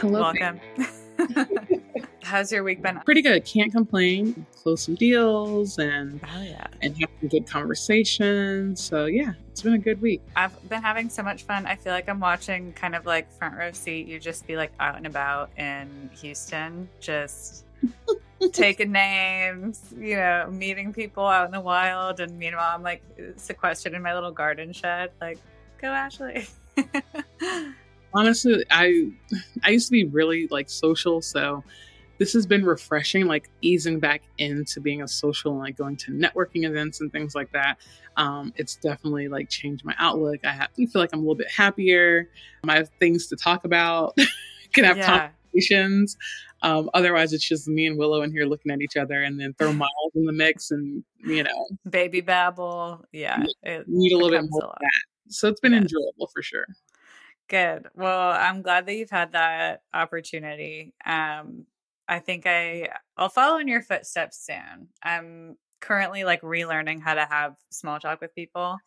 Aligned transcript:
Hello. 0.00 0.20
Welcome. 0.20 0.60
How's 2.22 2.50
your 2.50 2.64
week 2.64 2.82
been? 2.82 3.00
Pretty 3.04 3.22
good. 3.22 3.44
Can't 3.44 3.72
complain. 3.72 4.44
Close 4.62 4.82
some 4.82 4.94
deals 4.96 5.78
and 5.78 6.20
Oh 6.24 6.42
yeah. 6.42 6.66
and 6.82 6.96
have 7.00 7.10
some 7.20 7.28
good 7.28 7.46
conversations. 7.46 8.82
So 8.82 9.06
yeah, 9.06 9.32
it's 9.50 9.62
been 9.62 9.74
a 9.74 9.78
good 9.78 10.02
week. 10.02 10.22
I've 10.34 10.68
been 10.68 10.82
having 10.82 11.08
so 11.08 11.22
much 11.22 11.44
fun. 11.44 11.66
I 11.66 11.76
feel 11.76 11.92
like 11.92 12.08
I'm 12.08 12.20
watching 12.20 12.72
kind 12.72 12.94
of 12.94 13.06
like 13.06 13.30
front 13.32 13.56
row 13.56 13.70
seat. 13.72 14.06
You 14.08 14.18
just 14.18 14.46
be 14.46 14.56
like 14.56 14.72
out 14.80 14.96
and 14.96 15.06
about 15.06 15.50
in 15.56 16.10
Houston, 16.20 16.88
just 17.00 17.64
taking 18.52 18.90
names, 18.92 19.94
you 19.96 20.16
know, 20.16 20.48
meeting 20.50 20.92
people 20.92 21.26
out 21.26 21.46
in 21.46 21.52
the 21.52 21.60
wild. 21.60 22.20
And 22.20 22.36
meanwhile, 22.38 22.74
I'm 22.74 22.82
like 22.82 23.02
sequestered 23.36 23.94
in 23.94 24.02
my 24.02 24.14
little 24.14 24.32
garden 24.32 24.72
shed. 24.72 25.12
Like, 25.20 25.38
go 25.80 25.88
Ashley. 25.88 26.46
Honestly, 28.16 28.64
I 28.70 29.10
I 29.62 29.70
used 29.70 29.86
to 29.88 29.92
be 29.92 30.04
really 30.04 30.48
like 30.50 30.70
social, 30.70 31.20
so 31.20 31.62
this 32.18 32.32
has 32.32 32.46
been 32.46 32.64
refreshing, 32.64 33.26
like 33.26 33.50
easing 33.60 34.00
back 34.00 34.22
into 34.38 34.80
being 34.80 35.02
a 35.02 35.08
social 35.08 35.52
and 35.52 35.60
like 35.60 35.76
going 35.76 35.96
to 35.96 36.12
networking 36.12 36.64
events 36.64 37.00
and 37.00 37.12
things 37.12 37.34
like 37.34 37.52
that. 37.52 37.78
Um, 38.16 38.52
it's 38.56 38.76
definitely 38.76 39.28
like 39.28 39.50
changed 39.50 39.84
my 39.84 39.94
outlook. 39.98 40.44
I 40.44 40.52
have, 40.52 40.68
I 40.78 40.86
feel 40.86 41.02
like 41.02 41.10
I'm 41.12 41.18
a 41.18 41.22
little 41.22 41.34
bit 41.34 41.50
happier. 41.50 42.30
I 42.66 42.76
have 42.76 42.88
things 42.98 43.26
to 43.28 43.36
talk 43.36 43.64
about. 43.64 44.16
Can 44.72 44.84
have 44.84 44.96
yeah. 44.96 45.30
conversations. 45.52 46.16
Um, 46.62 46.90
otherwise, 46.94 47.32
it's 47.32 47.46
just 47.46 47.68
me 47.68 47.86
and 47.86 47.98
Willow 47.98 48.22
in 48.22 48.32
here 48.32 48.46
looking 48.46 48.72
at 48.72 48.80
each 48.80 48.96
other, 48.96 49.22
and 49.22 49.38
then 49.38 49.54
throw 49.58 49.72
Miles 49.74 50.12
in 50.14 50.24
the 50.24 50.32
mix, 50.32 50.70
and 50.70 51.04
you 51.18 51.42
know, 51.42 51.68
Baby 51.88 52.22
babble. 52.22 53.04
Yeah. 53.12 53.44
It 53.62 53.86
need 53.86 54.12
a 54.12 54.16
little 54.16 54.30
bit 54.30 54.46
more 54.48 54.64
of 54.64 54.78
that. 54.80 55.02
So 55.28 55.48
it's 55.48 55.60
been 55.60 55.72
Yes. 55.72 55.82
enjoyable 55.82 56.30
for 56.32 56.42
sure. 56.42 56.66
Good. 57.48 57.86
Well, 57.94 58.30
I'm 58.32 58.62
glad 58.62 58.86
that 58.86 58.94
you've 58.94 59.10
had 59.10 59.32
that 59.32 59.82
opportunity. 59.94 60.94
Um, 61.04 61.66
I 62.08 62.18
think 62.18 62.44
I 62.46 62.88
I'll 63.16 63.28
follow 63.28 63.58
in 63.58 63.68
your 63.68 63.82
footsteps 63.82 64.44
soon. 64.44 64.88
I'm 65.02 65.56
currently 65.80 66.24
like 66.24 66.42
relearning 66.42 67.02
how 67.02 67.14
to 67.14 67.24
have 67.24 67.54
small 67.70 68.00
talk 68.00 68.20
with 68.20 68.34
people, 68.34 68.78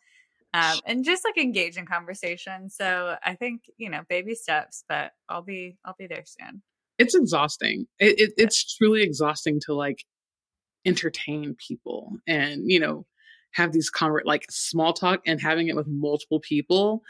um, 0.52 0.80
and 0.84 1.04
just 1.04 1.24
like 1.24 1.38
engage 1.38 1.76
in 1.76 1.86
conversation. 1.86 2.68
So 2.68 3.16
I 3.24 3.34
think 3.34 3.62
you 3.78 3.88
know 3.88 4.02
baby 4.08 4.34
steps, 4.34 4.84
but 4.88 5.12
I'll 5.28 5.42
be 5.42 5.78
I'll 5.84 5.96
be 5.98 6.06
there 6.06 6.24
soon. 6.26 6.62
It's 6.98 7.14
exhausting. 7.14 7.86
It, 7.98 8.20
it 8.20 8.32
it's 8.36 8.76
truly 8.76 9.02
exhausting 9.02 9.60
to 9.66 9.74
like 9.74 10.04
entertain 10.86 11.54
people 11.66 12.16
and 12.26 12.62
you 12.64 12.80
know 12.80 13.06
have 13.52 13.72
these 13.72 13.90
conver- 13.90 14.24
like 14.24 14.46
small 14.50 14.92
talk 14.92 15.20
and 15.26 15.40
having 15.40 15.68
it 15.68 15.76
with 15.76 15.86
multiple 15.88 16.40
people. 16.40 17.02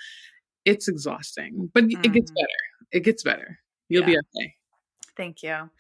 It's 0.65 0.89
exhausting, 0.89 1.71
but 1.75 1.85
it 1.85 2.13
gets 2.13 2.31
Mhm. 2.31 2.35
better. 2.35 2.89
It 2.93 3.01
gets 3.01 3.23
better. 3.23 3.59
You'll 3.89 4.05
be 4.05 4.17
okay. 4.19 4.55
Thank 5.17 5.43
you. 5.43 5.71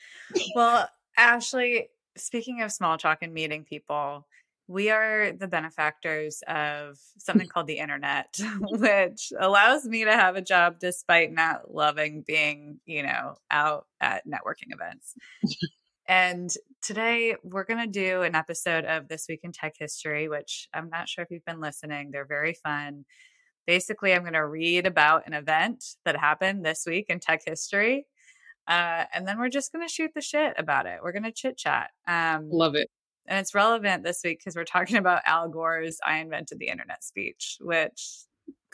Well, 0.54 0.88
Ashley, 1.16 1.88
speaking 2.16 2.62
of 2.62 2.72
small 2.72 2.98
talk 2.98 3.18
and 3.22 3.32
meeting 3.32 3.64
people, 3.64 4.26
we 4.66 4.90
are 4.90 5.32
the 5.32 5.48
benefactors 5.48 6.42
of 6.46 6.98
something 7.18 7.48
called 7.52 7.66
the 7.66 7.78
internet, 7.78 8.38
which 8.70 9.32
allows 9.38 9.84
me 9.84 10.04
to 10.04 10.12
have 10.12 10.36
a 10.36 10.42
job 10.42 10.78
despite 10.78 11.32
not 11.32 11.72
loving 11.74 12.22
being, 12.26 12.80
you 12.86 13.02
know, 13.02 13.36
out 13.50 13.86
at 14.00 14.26
networking 14.26 14.72
events. 14.72 15.14
and 16.08 16.50
today 16.82 17.36
we're 17.42 17.64
going 17.64 17.80
to 17.80 17.86
do 17.86 18.22
an 18.22 18.34
episode 18.34 18.84
of 18.84 19.08
This 19.08 19.26
Week 19.28 19.40
in 19.44 19.52
Tech 19.52 19.74
History, 19.78 20.28
which 20.28 20.68
I'm 20.74 20.88
not 20.90 21.08
sure 21.08 21.22
if 21.24 21.30
you've 21.30 21.44
been 21.44 21.60
listening. 21.60 22.10
They're 22.10 22.24
very 22.24 22.54
fun. 22.54 23.04
Basically, 23.70 24.12
I'm 24.12 24.22
going 24.22 24.32
to 24.32 24.44
read 24.44 24.84
about 24.84 25.28
an 25.28 25.32
event 25.32 25.84
that 26.04 26.16
happened 26.16 26.64
this 26.64 26.82
week 26.88 27.06
in 27.08 27.20
tech 27.20 27.42
history. 27.46 28.04
Uh, 28.66 29.04
and 29.14 29.28
then 29.28 29.38
we're 29.38 29.48
just 29.48 29.70
going 29.70 29.86
to 29.86 29.92
shoot 29.92 30.10
the 30.12 30.20
shit 30.20 30.54
about 30.58 30.86
it. 30.86 30.98
We're 31.00 31.12
going 31.12 31.22
to 31.22 31.30
chit 31.30 31.56
chat. 31.56 31.90
Um, 32.08 32.48
Love 32.50 32.74
it. 32.74 32.88
and 33.28 33.38
it's 33.38 33.54
relevant 33.54 34.02
this 34.02 34.22
week 34.24 34.40
because 34.40 34.56
we're 34.56 34.64
talking 34.64 34.96
about 34.96 35.22
Al 35.24 35.48
Gore's 35.48 35.98
I 36.04 36.16
invented 36.16 36.58
the 36.58 36.66
internet 36.66 37.04
speech, 37.04 37.58
which 37.60 38.24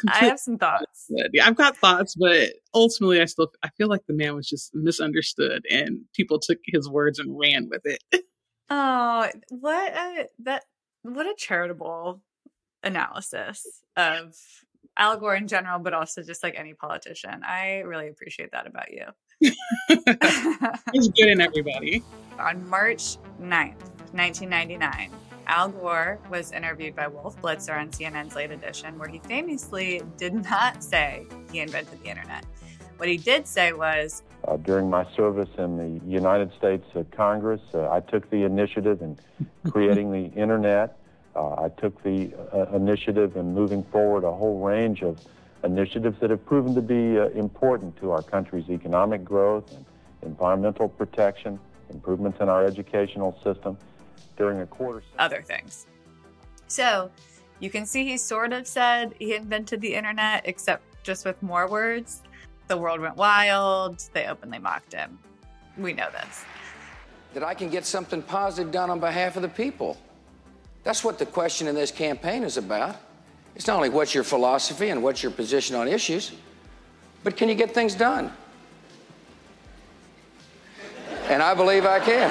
I 0.08 0.20
have 0.20 0.38
some 0.38 0.56
thoughts. 0.56 1.10
Yeah, 1.34 1.46
I've 1.46 1.56
got 1.56 1.76
thoughts, 1.76 2.14
but 2.14 2.54
ultimately, 2.72 3.20
I 3.20 3.26
still 3.26 3.50
I 3.62 3.68
feel 3.76 3.88
like 3.88 4.06
the 4.08 4.14
man 4.14 4.34
was 4.34 4.48
just 4.48 4.70
misunderstood, 4.74 5.66
and 5.70 6.06
people 6.14 6.38
took 6.38 6.56
his 6.64 6.88
words 6.88 7.18
and 7.18 7.38
ran 7.38 7.68
with 7.68 7.82
it. 7.84 8.02
Oh, 8.70 9.28
what 9.50 9.92
a 9.92 10.26
that 10.38 10.64
what 11.02 11.26
a 11.26 11.34
charitable 11.36 12.22
analysis 12.82 13.64
of 13.96 14.34
Al 14.98 15.18
Gore 15.18 15.36
in 15.36 15.46
general, 15.46 15.78
but 15.78 15.92
also 15.92 16.22
just 16.22 16.42
like 16.42 16.54
any 16.56 16.74
politician. 16.74 17.42
I 17.44 17.80
really 17.80 18.08
appreciate 18.08 18.50
that 18.52 18.66
about 18.66 18.90
you. 18.90 19.04
He's 20.92 21.08
good 21.08 21.28
in 21.28 21.40
everybody. 21.40 22.02
On 22.38 22.68
March 22.68 23.16
9th, 23.40 23.82
1999, 24.12 25.10
Al 25.48 25.68
Gore 25.68 26.18
was 26.30 26.52
interviewed 26.52 26.96
by 26.96 27.06
Wolf 27.08 27.40
Blitzer 27.42 27.78
on 27.78 27.90
CNN's 27.90 28.34
Late 28.34 28.50
Edition, 28.50 28.98
where 28.98 29.08
he 29.08 29.18
famously 29.20 30.02
did 30.16 30.34
not 30.34 30.82
say 30.82 31.26
he 31.52 31.60
invented 31.60 32.02
the 32.02 32.08
internet. 32.08 32.44
What 32.96 33.08
he 33.08 33.18
did 33.18 33.46
say 33.46 33.72
was, 33.72 34.22
Uh, 34.48 34.56
during 34.56 34.88
my 34.88 35.06
service 35.14 35.50
in 35.58 35.76
the 35.76 36.04
United 36.06 36.50
States 36.56 36.84
uh, 36.94 37.04
Congress, 37.14 37.60
uh, 37.74 37.90
I 37.90 38.00
took 38.00 38.28
the 38.30 38.44
initiative 38.44 39.02
in 39.02 39.18
creating 39.70 40.10
the 40.10 40.32
internet. 40.40 40.98
Uh, 41.36 41.64
I 41.64 41.68
took 41.80 42.02
the 42.02 42.32
uh, 42.54 42.74
initiative 42.74 43.36
in 43.36 43.52
moving 43.52 43.82
forward 43.84 44.24
a 44.24 44.32
whole 44.32 44.60
range 44.60 45.02
of 45.02 45.20
initiatives 45.64 46.18
that 46.20 46.30
have 46.30 46.44
proven 46.46 46.74
to 46.74 46.80
be 46.80 47.18
uh, 47.18 47.28
important 47.30 47.96
to 47.98 48.10
our 48.10 48.22
country's 48.22 48.70
economic 48.70 49.22
growth 49.22 49.70
and 49.72 49.84
environmental 50.22 50.88
protection, 50.88 51.58
improvements 51.90 52.40
in 52.40 52.48
our 52.48 52.64
educational 52.64 53.38
system. 53.44 53.76
During 54.36 54.60
a 54.60 54.66
quarter 54.66 55.02
other 55.18 55.40
things. 55.40 55.86
So 56.68 57.10
you 57.58 57.70
can 57.70 57.86
see 57.86 58.04
he 58.04 58.18
sort 58.18 58.52
of 58.52 58.66
said 58.66 59.14
he 59.18 59.34
invented 59.34 59.80
the 59.80 59.94
internet, 59.94 60.42
except 60.44 60.82
just 61.02 61.24
with 61.24 61.42
more 61.42 61.68
words. 61.68 62.22
The 62.68 62.76
world 62.76 63.00
went 63.00 63.16
wild. 63.16 64.02
They 64.12 64.26
openly 64.26 64.58
mocked 64.58 64.92
him. 64.92 65.18
We 65.78 65.94
know 65.94 66.08
this. 66.10 66.44
that 67.32 67.42
I 67.44 67.54
can 67.54 67.70
get 67.70 67.86
something 67.86 68.20
positive 68.22 68.70
done 68.72 68.90
on 68.90 69.00
behalf 69.00 69.36
of 69.36 69.42
the 69.42 69.48
people. 69.48 69.96
That's 70.86 71.02
what 71.02 71.18
the 71.18 71.26
question 71.26 71.66
in 71.66 71.74
this 71.74 71.90
campaign 71.90 72.44
is 72.44 72.58
about. 72.58 72.94
It's 73.56 73.66
not 73.66 73.74
only 73.74 73.88
what's 73.88 74.14
your 74.14 74.22
philosophy 74.22 74.90
and 74.90 75.02
what's 75.02 75.20
your 75.20 75.32
position 75.32 75.74
on 75.74 75.88
issues, 75.88 76.30
but 77.24 77.36
can 77.36 77.48
you 77.48 77.56
get 77.56 77.74
things 77.74 77.96
done? 77.96 78.32
And 81.24 81.42
I 81.42 81.54
believe 81.54 81.84
I 81.84 81.98
can. 81.98 82.30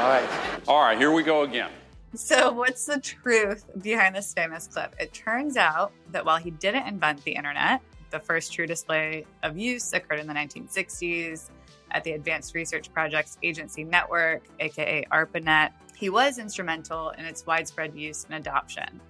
All 0.00 0.08
right. 0.08 0.28
All 0.66 0.80
right, 0.80 0.98
here 0.98 1.12
we 1.12 1.22
go 1.22 1.42
again. 1.42 1.70
So, 2.16 2.52
what's 2.52 2.86
the 2.86 2.98
truth 2.98 3.64
behind 3.80 4.16
this 4.16 4.34
famous 4.34 4.66
clip? 4.66 4.96
It 4.98 5.12
turns 5.12 5.56
out 5.56 5.92
that 6.10 6.24
while 6.24 6.38
he 6.38 6.50
didn't 6.50 6.88
invent 6.88 7.22
the 7.22 7.36
internet, 7.36 7.80
the 8.10 8.18
first 8.18 8.52
true 8.52 8.66
display 8.66 9.24
of 9.44 9.56
use 9.56 9.92
occurred 9.92 10.18
in 10.18 10.26
the 10.26 10.34
1960s 10.34 11.50
at 11.90 12.04
the 12.04 12.12
Advanced 12.12 12.54
Research 12.54 12.92
Projects 12.92 13.38
Agency 13.42 13.84
Network, 13.84 14.42
aka 14.60 15.04
ARPANET. 15.10 15.70
He 15.96 16.10
was 16.10 16.38
instrumental 16.38 17.10
in 17.10 17.24
its 17.24 17.46
widespread 17.46 17.94
use 17.94 18.24
and 18.24 18.34
adoption. 18.34 19.00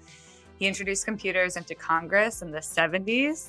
He 0.58 0.66
introduced 0.66 1.04
computers 1.04 1.56
into 1.56 1.74
Congress 1.74 2.42
in 2.42 2.50
the 2.50 2.60
70s. 2.60 3.48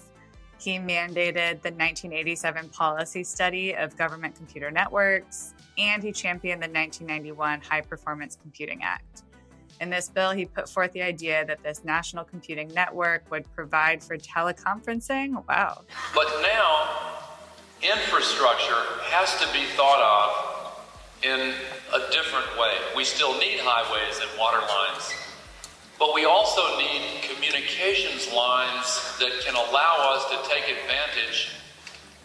He 0.59 0.79
mandated 0.79 1.61
the 1.61 1.71
1987 1.71 2.69
policy 2.69 3.23
study 3.23 3.75
of 3.75 3.95
government 3.95 4.35
computer 4.35 4.71
networks, 4.71 5.53
and 5.77 6.01
he 6.01 6.11
championed 6.11 6.61
the 6.61 6.67
1991 6.67 7.61
High 7.61 7.81
Performance 7.81 8.38
Computing 8.41 8.81
Act. 8.81 9.23
In 9.79 9.91
this 9.91 10.09
bill, 10.09 10.31
he 10.31 10.45
put 10.45 10.67
forth 10.67 10.91
the 10.94 11.03
idea 11.03 11.45
that 11.45 11.61
this 11.61 11.83
national 11.83 12.23
computing 12.23 12.69
network 12.73 13.29
would 13.29 13.45
provide 13.53 14.03
for 14.03 14.18
teleconferencing. 14.18 15.45
Wow. 15.47 15.83
But 16.15 16.27
now, 16.41 17.17
infrastructure 17.81 18.81
has 19.12 19.38
to 19.39 19.47
be 19.53 19.65
thought 19.75 20.01
of 20.01 20.47
in 21.24 21.53
a 21.94 22.12
different 22.12 22.47
way. 22.59 22.74
We 22.95 23.03
still 23.03 23.38
need 23.39 23.59
highways 23.62 24.19
and 24.19 24.29
water 24.38 24.62
lines, 24.62 25.13
but 26.00 26.13
we 26.13 26.25
also 26.25 26.77
need 26.77 27.21
communications 27.24 28.31
lines 28.33 29.18
that 29.19 29.31
can 29.45 29.56
allow 29.56 30.13
us 30.13 30.25
to 30.29 30.50
take 30.50 30.65
advantage 30.65 31.53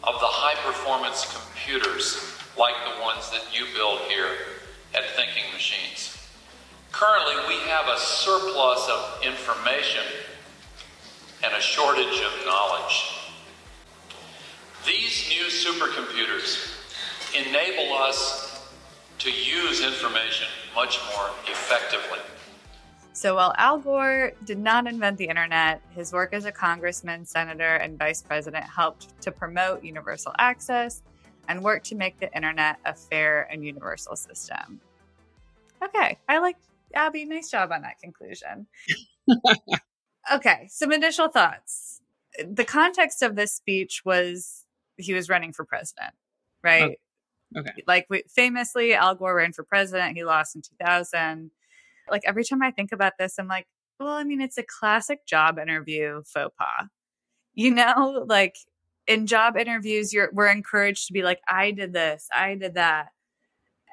of 0.05 0.15
the 0.21 0.29
high 0.29 0.59
performance 0.67 1.29
computers 1.31 2.37
like 2.59 2.75
the 2.85 3.01
ones 3.01 3.31
that 3.31 3.45
you 3.53 3.65
build 3.75 4.01
here 4.09 4.61
at 4.95 5.05
Thinking 5.17 5.45
Machines. 5.53 6.19
Currently, 6.93 7.37
we 7.49 7.61
have 7.69 7.89
a 7.89 7.99
surplus 7.99 8.89
of 8.89 9.21
information 9.25 10.05
and 11.43 11.53
a 11.55 11.61
shortage 11.61 12.21
of 12.21 12.33
knowledge. 12.45 13.12
These 14.87 15.29
new 15.29 15.45
supercomputers 15.45 16.73
enable 17.35 17.95
us 17.95 18.69
to 19.19 19.31
use 19.31 19.81
information 19.81 20.49
much 20.75 20.99
more 21.15 21.31
effectively. 21.47 22.19
So 23.13 23.37
while 23.37 23.55
Al 23.59 23.79
Gore 23.79 24.33
did 24.45 24.59
not 24.59 24.89
invent 24.89 25.19
the 25.19 25.27
internet, 25.27 25.81
his 25.95 26.13
work 26.13 26.33
as 26.33 26.47
a 26.47 26.53
congressman, 26.53 27.25
senator, 27.25 27.77
and 27.77 27.97
vice 27.97 28.23
president 28.23 28.65
helped 28.65 29.21
to 29.23 29.31
promote 29.31 29.85
universal 29.85 30.33
access, 30.39 31.03
and 31.47 31.63
work 31.63 31.85
to 31.85 31.95
make 31.95 32.19
the 32.19 32.35
internet 32.35 32.79
a 32.85 32.95
fair 32.95 33.49
and 33.53 33.65
universal 33.65 34.17
system. 34.17 34.81
Okay, 35.85 36.19
I 36.29 36.39
like 36.39 36.57
Abby. 36.95 37.25
Nice 37.25 37.51
job 37.51 37.71
on 37.71 37.83
that 37.83 38.01
conclusion. 38.01 38.67
okay, 40.33 40.67
some 40.69 40.93
initial 40.93 41.29
thoughts. 41.29 42.01
The 42.45 42.65
context 42.65 43.23
of 43.23 43.37
this 43.37 43.53
speech 43.53 44.03
was 44.05 44.62
he 44.97 45.15
was 45.15 45.29
running 45.29 45.53
for 45.53 45.65
president, 45.65 46.13
oh, 46.15 46.59
right? 46.63 46.99
Oh, 47.57 47.61
okay. 47.61 47.83
Like 47.87 48.07
we, 48.09 48.25
famously, 48.29 48.95
Al 48.95 49.15
Gore 49.15 49.37
ran 49.37 49.53
for 49.53 49.65
president. 49.65 50.17
He 50.17 50.25
lost 50.25 50.57
in 50.57 50.63
2000. 50.63 51.51
Like 52.11 52.23
every 52.25 52.45
time 52.45 52.63
I 52.63 52.71
think 52.71 52.93
about 52.93 53.15
this, 53.19 53.39
I'm 53.39 53.49
like, 53.49 53.67
well, 53.99 54.09
I 54.09 54.25
mean, 54.25 54.41
it's 54.41 54.59
a 54.59 54.65
classic 54.65 55.27
job 55.27 55.59
interview 55.59 56.23
faux 56.27 56.55
pas. 56.59 56.89
You 57.55 57.75
know, 57.75 58.25
like 58.29 58.57
in 59.07 59.27
job 59.27 59.57
interviews, 59.57 60.13
you're 60.13 60.31
we're 60.33 60.51
encouraged 60.51 61.07
to 61.09 61.13
be 61.13 61.23
like, 61.23 61.41
I 61.49 61.71
did 61.71 61.93
this, 61.93 62.29
I 62.35 62.55
did 62.55 62.75
that. 62.75 63.09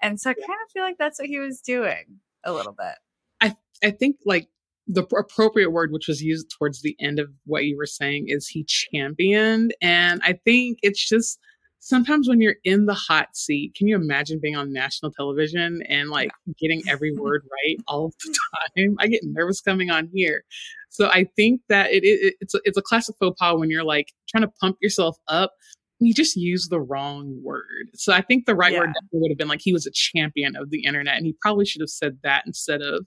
And 0.01 0.19
so 0.19 0.29
I 0.29 0.33
kind 0.33 0.59
of 0.65 0.71
feel 0.71 0.83
like 0.83 0.97
that's 0.97 1.19
what 1.19 1.27
he 1.27 1.39
was 1.39 1.61
doing 1.61 2.19
a 2.43 2.53
little 2.53 2.73
bit. 2.73 2.95
I 3.41 3.55
I 3.83 3.91
think 3.91 4.17
like 4.25 4.47
the 4.91 5.03
appropriate 5.15 5.69
word 5.69 5.91
which 5.91 6.07
was 6.07 6.21
used 6.21 6.51
towards 6.57 6.81
the 6.81 6.95
end 6.99 7.19
of 7.19 7.29
what 7.45 7.65
you 7.65 7.77
were 7.77 7.85
saying 7.85 8.25
is 8.27 8.47
he 8.47 8.65
championed 8.65 9.73
and 9.81 10.19
I 10.23 10.33
think 10.43 10.79
it's 10.81 11.07
just 11.07 11.39
sometimes 11.79 12.27
when 12.27 12.41
you're 12.41 12.57
in 12.63 12.85
the 12.85 12.93
hot 12.93 13.35
seat, 13.35 13.73
can 13.75 13.87
you 13.87 13.95
imagine 13.95 14.39
being 14.41 14.55
on 14.55 14.71
national 14.71 15.11
television 15.11 15.81
and 15.87 16.09
like 16.09 16.29
getting 16.59 16.81
every 16.87 17.13
word 17.17 17.43
right 17.51 17.77
all 17.87 18.11
the 18.23 18.37
time? 18.77 18.95
I 18.99 19.07
get 19.07 19.21
nervous 19.23 19.61
coming 19.61 19.89
on 19.89 20.09
here. 20.13 20.43
So 20.89 21.07
I 21.07 21.25
think 21.35 21.61
that 21.69 21.91
it, 21.91 22.03
it 22.03 22.35
it's 22.41 22.53
a, 22.53 22.59
it's 22.63 22.77
a 22.77 22.81
classic 22.81 23.15
faux 23.19 23.37
pas 23.39 23.57
when 23.57 23.69
you're 23.69 23.83
like 23.83 24.11
trying 24.29 24.43
to 24.43 24.51
pump 24.59 24.77
yourself 24.81 25.17
up. 25.27 25.53
You 26.01 26.13
just 26.13 26.35
use 26.35 26.67
the 26.69 26.79
wrong 26.79 27.39
word. 27.43 27.89
So 27.93 28.13
I 28.13 28.21
think 28.21 28.45
the 28.45 28.55
right 28.55 28.71
yeah. 28.71 28.79
word 28.79 28.89
would 29.11 29.31
have 29.31 29.37
been 29.37 29.49
like 29.49 29.61
he 29.61 29.73
was 29.73 29.85
a 29.85 29.91
champion 29.91 30.55
of 30.55 30.69
the 30.69 30.85
internet, 30.85 31.17
and 31.17 31.25
he 31.25 31.35
probably 31.41 31.65
should 31.65 31.81
have 31.81 31.89
said 31.89 32.19
that 32.23 32.43
instead 32.45 32.81
of 32.81 33.05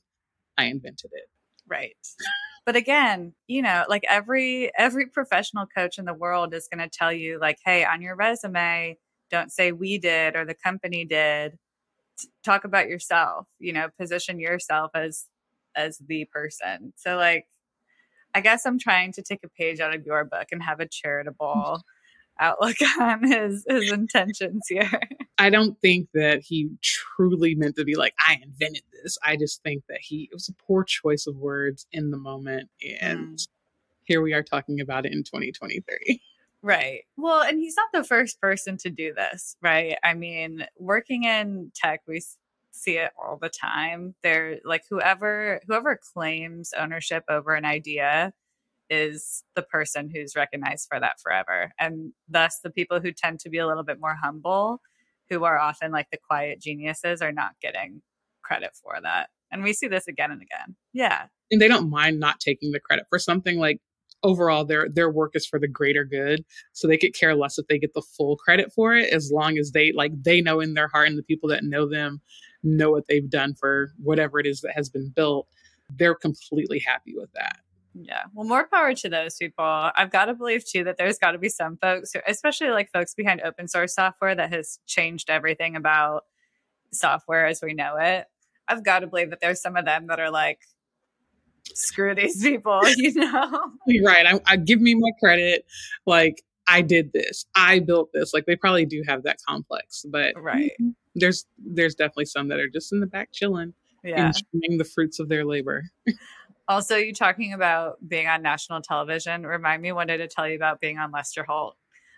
I 0.58 0.64
invented 0.64 1.11
it. 1.12 1.25
Right. 1.69 1.97
But 2.67 2.76
again, 2.76 3.35
you 3.49 3.62
know, 3.62 3.85
like 3.88 4.05
every 4.09 4.70
every 4.79 5.06
professional 5.06 5.67
coach 5.67 5.99
in 5.99 6.05
the 6.05 6.14
world 6.14 6.55
is 6.55 6.69
going 6.73 6.88
to 6.88 6.91
tell 6.97 7.12
you 7.12 7.38
like, 7.41 7.59
"Hey, 7.64 7.85
on 7.85 8.03
your 8.03 8.14
resume, 8.17 8.99
don't 9.31 9.50
say 9.53 9.73
we 9.73 9.99
did 9.99 10.37
or 10.37 10.44
the 10.44 10.55
company 10.55 11.05
did. 11.05 11.59
Talk 12.44 12.64
about 12.64 12.88
yourself, 12.88 13.47
you 13.59 13.73
know, 13.73 13.88
position 13.99 14.41
yourself 14.41 14.93
as 14.94 15.26
as 15.76 15.99
the 16.06 16.26
person." 16.32 16.93
So 16.97 17.17
like 17.17 17.47
I 18.35 18.41
guess 18.41 18.67
I'm 18.67 18.79
trying 18.79 19.12
to 19.15 19.23
take 19.23 19.41
a 19.44 19.49
page 19.49 19.81
out 19.81 19.94
of 19.94 20.06
your 20.06 20.25
book 20.25 20.49
and 20.53 20.62
have 20.62 20.81
a 20.81 20.88
charitable 20.88 21.82
outlook 22.41 22.76
on 23.00 23.25
his 23.25 23.65
his 23.69 23.93
intentions 23.93 24.65
here. 24.69 25.00
I 25.43 25.50
don't 25.50 25.77
think 25.81 26.06
that 26.15 26.41
he 26.41 26.71
truly 26.83 27.56
meant 27.56 27.75
to 27.75 27.85
be 27.85 27.97
like 27.97 28.15
I 28.25 28.39
invented 28.41 28.85
this. 28.93 29.19
I 29.27 29.35
just 29.35 29.61
think 29.65 29.83
that 29.89 29.99
he 30.00 30.29
it 30.31 30.35
was 30.35 30.49
a 30.49 30.53
poor 30.53 30.85
choice 30.85 31.27
of 31.27 31.35
words 31.35 31.85
in 31.91 32.12
the 32.12 32.17
moment 32.17 32.71
and 33.00 33.37
mm. 33.39 33.49
here 34.05 34.23
we 34.23 34.35
are 34.35 34.44
talking 34.44 34.81
about 34.81 35.05
it 35.05 35.12
in 35.12 35.25
2023. 35.25 36.23
Right. 36.62 37.00
Well, 37.17 37.43
and 37.43 37.59
he's 37.59 37.75
not 37.75 37.89
the 37.93 38.05
first 38.05 38.41
person 38.41 38.77
to 38.79 38.91
do 38.91 39.12
this, 39.15 39.56
right? 39.61 39.97
I 40.05 40.15
mean, 40.15 40.65
working 40.79 41.25
in 41.25 41.73
tech, 41.75 42.03
we 42.06 42.23
see 42.71 42.99
it 42.99 43.11
all 43.21 43.37
the 43.37 43.49
time. 43.49 44.15
They're 44.23 44.61
like 44.65 44.85
whoever 44.89 45.61
whoever 45.67 45.99
claims 46.15 46.73
ownership 46.79 47.25
over 47.29 47.55
an 47.55 47.65
idea 47.65 48.33
is 48.89 49.43
the 49.56 49.62
person 49.62 50.09
who's 50.09 50.37
recognized 50.37 50.87
for 50.89 51.00
that 51.00 51.19
forever. 51.21 51.73
And 51.81 52.12
thus 52.29 52.61
the 52.62 52.71
people 52.71 53.00
who 53.00 53.11
tend 53.11 53.41
to 53.41 53.50
be 53.50 53.59
a 53.59 53.67
little 53.67 53.83
bit 53.83 53.99
more 53.99 54.17
humble, 54.23 54.81
who 55.30 55.44
are 55.44 55.58
often 55.58 55.92
like 55.92 56.08
the 56.10 56.19
quiet 56.19 56.60
geniuses, 56.60 57.22
are 57.22 57.32
not 57.32 57.52
getting 57.60 58.02
credit 58.42 58.70
for 58.82 58.98
that. 59.02 59.30
And 59.50 59.62
we 59.62 59.72
see 59.72 59.88
this 59.88 60.08
again 60.08 60.30
and 60.30 60.42
again. 60.42 60.76
Yeah. 60.92 61.26
And 61.50 61.60
they 61.60 61.69
don't 61.69 61.90
mind 61.90 62.20
not 62.20 62.40
taking 62.40 62.72
the 62.72 62.80
credit 62.80 63.06
for 63.08 63.19
something 63.19 63.58
like 63.58 63.80
overall 64.22 64.64
their 64.64 64.88
their 64.88 65.10
work 65.10 65.32
is 65.34 65.44
for 65.44 65.58
the 65.58 65.66
greater 65.66 66.04
good 66.04 66.44
so 66.72 66.86
they 66.86 66.96
could 66.96 67.12
care 67.12 67.34
less 67.34 67.58
if 67.58 67.66
they 67.66 67.76
get 67.76 67.92
the 67.92 68.02
full 68.16 68.36
credit 68.36 68.72
for 68.72 68.94
it 68.94 69.12
as 69.12 69.32
long 69.32 69.58
as 69.58 69.72
they 69.72 69.90
like 69.90 70.12
they 70.22 70.40
know 70.40 70.60
in 70.60 70.74
their 70.74 70.86
heart 70.86 71.08
and 71.08 71.19
the 71.19 71.24
people 71.24 71.48
that 71.48 71.64
know 71.64 71.88
them 71.88 72.20
know 72.62 72.90
what 72.90 73.06
they've 73.08 73.30
done 73.30 73.54
for 73.54 73.92
whatever 74.02 74.38
it 74.38 74.46
is 74.46 74.60
that 74.60 74.72
has 74.74 74.88
been 74.88 75.10
built, 75.14 75.48
they're 75.90 76.14
completely 76.14 76.78
happy 76.78 77.14
with 77.16 77.30
that. 77.34 77.58
Yeah. 77.94 78.23
Well, 78.33 78.47
more 78.47 78.67
power 78.73 78.94
to 78.94 79.09
those 79.09 79.37
people. 79.37 79.65
I've 79.65 80.11
got 80.11 80.27
to 80.27 80.35
believe 80.35 80.65
too 80.65 80.85
that 80.85 80.97
there's 80.97 81.19
got 81.19 81.33
to 81.33 81.39
be 81.39 81.49
some 81.49 81.77
folks, 81.77 82.12
especially 82.27 82.71
like 82.71 82.91
folks 82.93 83.15
behind 83.15 83.43
open 83.43 83.69
source 83.69 83.94
software 83.94 84.35
that 84.35 84.53
has 84.53 84.79
changed 84.87 85.29
everything 85.29 85.77
about 85.77 86.25
software 86.93 87.47
as 87.47 87.61
we 87.62 87.75
know 87.75 87.97
it. 87.99 88.27
I've 88.69 88.85
got 88.85 89.00
to 89.00 89.06
believe 89.06 89.31
that 89.31 89.41
there's 89.41 89.61
some 89.61 89.77
of 89.77 89.85
them 89.85 90.06
that 90.06 90.21
are 90.21 90.31
like, 90.31 90.61
screw 91.75 92.15
these 92.15 92.43
people, 92.43 92.81
you 92.97 93.12
know? 93.15 93.73
right. 94.05 94.27
I, 94.27 94.41
I 94.47 94.56
give 94.56 94.81
me 94.81 94.94
my 94.94 95.11
credit. 95.21 95.67
Like, 96.06 96.43
I 96.67 96.81
did 96.81 97.12
this. 97.12 97.44
I 97.55 97.81
built 97.81 98.11
this. 98.15 98.33
Like, 98.33 98.47
they 98.47 98.56
probably 98.56 98.87
do 98.87 99.03
have 99.06 99.25
that 99.25 99.39
complex, 99.47 100.06
but 100.09 100.35
right 100.37 100.73
there's 101.15 101.47
there's 101.59 101.94
definitely 101.94 102.27
some 102.27 102.49
that 102.49 102.59
are 102.59 102.69
just 102.69 102.93
in 102.93 103.00
the 103.00 103.06
back 103.06 103.31
chilling, 103.33 103.75
yeah, 104.03 104.27
enjoying 104.27 104.79
the 104.79 104.85
fruits 104.85 105.19
of 105.19 105.29
their 105.29 105.44
labor. 105.44 105.85
also, 106.69 106.97
you 106.97 107.12
talking 107.12 107.53
about 107.53 107.97
being 108.06 108.26
on 108.26 108.43
national 108.43 108.81
television 108.82 109.44
remind 109.44 109.82
me 109.82 109.93
day 110.06 110.17
to 110.17 110.29
tell 110.29 110.49
you 110.49 110.56
about 110.56 110.81
being 110.81 110.99
on 110.99 111.11
Lester 111.11 111.44
Holt. 111.44 111.76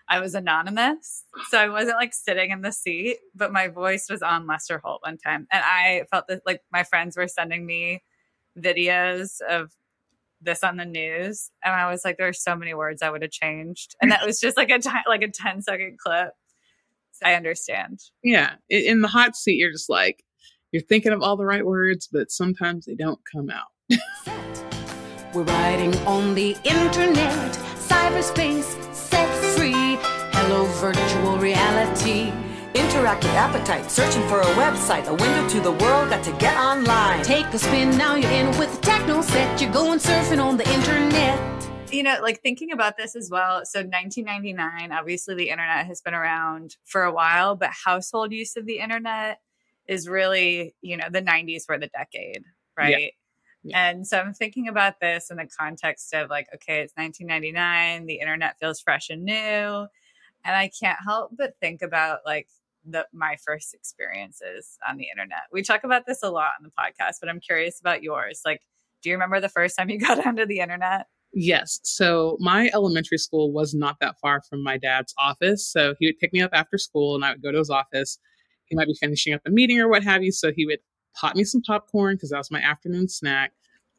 I 0.08 0.20
was 0.20 0.35
anonymous, 0.35 1.25
so 1.49 1.58
I 1.58 1.69
wasn't 1.69 1.96
like 1.96 2.12
sitting 2.12 2.50
in 2.50 2.61
the 2.61 2.73
seat, 2.73 3.19
but 3.35 3.52
my 3.52 3.69
voice 3.69 4.06
was 4.11 4.20
on 4.20 4.46
Lester 4.46 4.81
Holt 4.85 5.00
one 5.02 5.17
time, 5.17 5.46
and 5.50 5.62
I 5.64 6.05
felt 6.11 6.26
that 6.29 6.43
like 6.44 6.61
my 6.70 6.85
friends 6.85 7.17
were 7.17 7.29
sending 7.29 7.64
me 7.64 8.02
videos 8.58 9.41
of 9.49 9.73
this 10.41 10.62
on 10.62 10.76
the 10.76 10.85
news 10.85 11.50
and 11.64 11.75
i 11.75 11.90
was 11.90 12.05
like 12.05 12.19
there 12.19 12.29
are 12.29 12.32
so 12.35 12.55
many 12.55 12.75
words 12.75 13.00
i 13.00 13.08
would 13.08 13.23
have 13.23 13.31
changed 13.31 13.97
and 14.02 14.12
that 14.12 14.26
was 14.26 14.38
just 14.38 14.58
like 14.58 14.69
a 14.69 14.79
like 15.08 15.23
a 15.23 15.29
10 15.29 15.62
second 15.62 15.99
clip 15.99 16.35
I 17.23 17.35
understand. 17.35 18.00
Yeah. 18.23 18.55
In 18.69 19.02
the 19.02 19.08
hot 19.08 19.37
seat, 19.37 19.56
you're 19.56 19.73
just 19.73 19.90
like, 19.90 20.25
you're 20.73 20.82
thinking 20.82 21.12
of 21.12 21.23
all 21.23 21.37
the 21.37 21.44
right 21.44 21.64
words, 21.64 22.08
but 22.11 22.31
sometimes 22.31 22.87
they 22.87 22.94
don't 22.94 23.20
come 23.31 23.50
out. 23.50 23.69
We're 25.34 25.42
riding 25.42 25.94
on 26.06 26.34
the 26.34 26.56
internet, 26.64 27.52
cyberspace, 27.76 28.94
set 28.94 29.28
free. 29.56 29.99
Hello, 30.32 30.64
virtual 30.64 31.38
reality. 31.38 32.32
Interactive 32.75 33.35
appetite, 33.35 33.90
searching 33.90 34.26
for 34.28 34.40
a 34.40 34.54
website, 34.54 35.06
a 35.06 35.14
window 35.14 35.49
to 35.49 35.61
the 35.61 35.73
world, 35.73 36.11
got 36.11 36.25
to 36.25 36.32
get 36.38 36.56
online. 36.56 37.23
Take 37.23 37.47
a 37.47 37.59
spin, 37.59 37.97
now 37.97 38.14
you're 38.14 38.30
in 38.30 38.47
with 38.59 38.75
the 38.75 38.80
techno 38.80 39.23
set. 39.23 39.61
You're 39.61 39.73
going 39.73 39.99
surfing 39.99 40.42
on 40.42 40.56
the 40.56 40.68
internet 40.73 41.54
you 41.92 42.02
know, 42.02 42.18
like 42.20 42.42
thinking 42.42 42.73
about 42.73 42.97
this 42.97 43.14
as 43.14 43.30
well. 43.30 43.64
So 43.64 43.78
1999, 43.78 44.90
obviously 44.90 45.37
the 45.37 45.50
internet 45.50 45.87
has 45.87 46.00
been 46.00 46.14
around 46.14 46.76
for 46.85 47.04
a 47.04 47.12
while, 47.12 47.54
but 47.54 47.70
household 47.70 48.32
use 48.32 48.56
of 48.56 48.66
the 48.66 48.80
internet 48.80 49.38
is 49.87 50.09
really, 50.09 50.75
you 50.82 50.97
know, 50.97 51.06
the 51.09 51.23
90s 51.23 51.68
were 51.68 51.78
the 51.78 51.87
decade, 51.88 52.44
right? 52.76 53.00
Yeah. 53.00 53.09
Yeah. 53.64 53.88
And 53.88 54.06
so 54.06 54.18
I'm 54.18 54.35
thinking 54.35 54.68
about 54.68 55.00
this 55.00 55.30
in 55.30 55.38
the 55.38 55.47
context 55.47 56.12
of 56.12 56.28
like, 56.28 56.49
okay, 56.54 56.80
it's 56.83 56.92
1999, 56.97 58.06
the 58.06 58.21
internet 58.21 58.59
feels 58.61 58.80
fresh 58.80 59.09
and 59.09 59.25
new. 59.25 59.87
And 60.47 60.54
I 60.54 60.71
can't 60.78 60.99
help 61.02 61.30
but 61.37 61.54
think 61.61 61.80
about 61.80 62.18
like 62.26 62.49
the 62.85 63.06
my 63.14 63.37
first 63.44 63.73
experiences 63.73 64.78
on 64.87 64.99
the 64.99 65.06
internet. 65.11 65.44
We 65.50 65.62
talk 65.62 65.85
about 65.85 66.04
this 66.06 66.23
a 66.23 66.30
lot 66.30 66.50
on 66.61 66.64
the 66.64 66.71
podcast, 66.71 67.16
but 67.21 67.30
I'm 67.30 67.40
curious 67.40 67.80
about 67.80 68.02
yours. 68.02 68.42
Like, 68.44 68.61
do 69.02 69.09
you 69.09 69.14
remember 69.14 69.40
the 69.40 69.49
first 69.49 69.78
time 69.78 69.88
you 69.88 69.99
got 70.00 70.25
onto 70.26 70.44
the 70.44 70.61
internet? 70.61 71.06
Yes. 71.33 71.80
So 71.83 72.37
my 72.38 72.71
elementary 72.75 73.18
school 73.18 73.50
was 73.50 73.75
not 73.75 73.97
that 74.00 74.16
far 74.21 74.42
from 74.49 74.62
my 74.62 74.76
dad's 74.76 75.14
office. 75.18 75.66
So 75.66 75.94
he 75.99 76.06
would 76.06 76.18
pick 76.18 76.33
me 76.33 76.42
up 76.42 76.50
after 76.52 76.78
school 76.78 77.14
and 77.14 77.25
I 77.25 77.33
would 77.33 77.42
go 77.42 77.50
to 77.50 77.59
his 77.59 77.71
office. 77.71 78.18
He 78.66 78.76
might 78.76 78.87
be 78.87 78.94
finishing 78.94 79.35
up 79.35 79.40
a 79.47 79.50
meeting 79.50 79.80
or 79.80 79.88
what 79.88 80.04
have 80.04 80.23
you. 80.23 80.30
So 80.30 80.52
he 80.54 80.64
would 80.64 80.78
pop 81.18 81.37
me 81.37 81.44
some 81.44 81.62
popcorn 81.62 82.16
because 82.16 82.30
that 82.30 82.38
was 82.38 82.50
my 82.50 82.61
afternoon 82.61 83.09
snack 83.09 83.52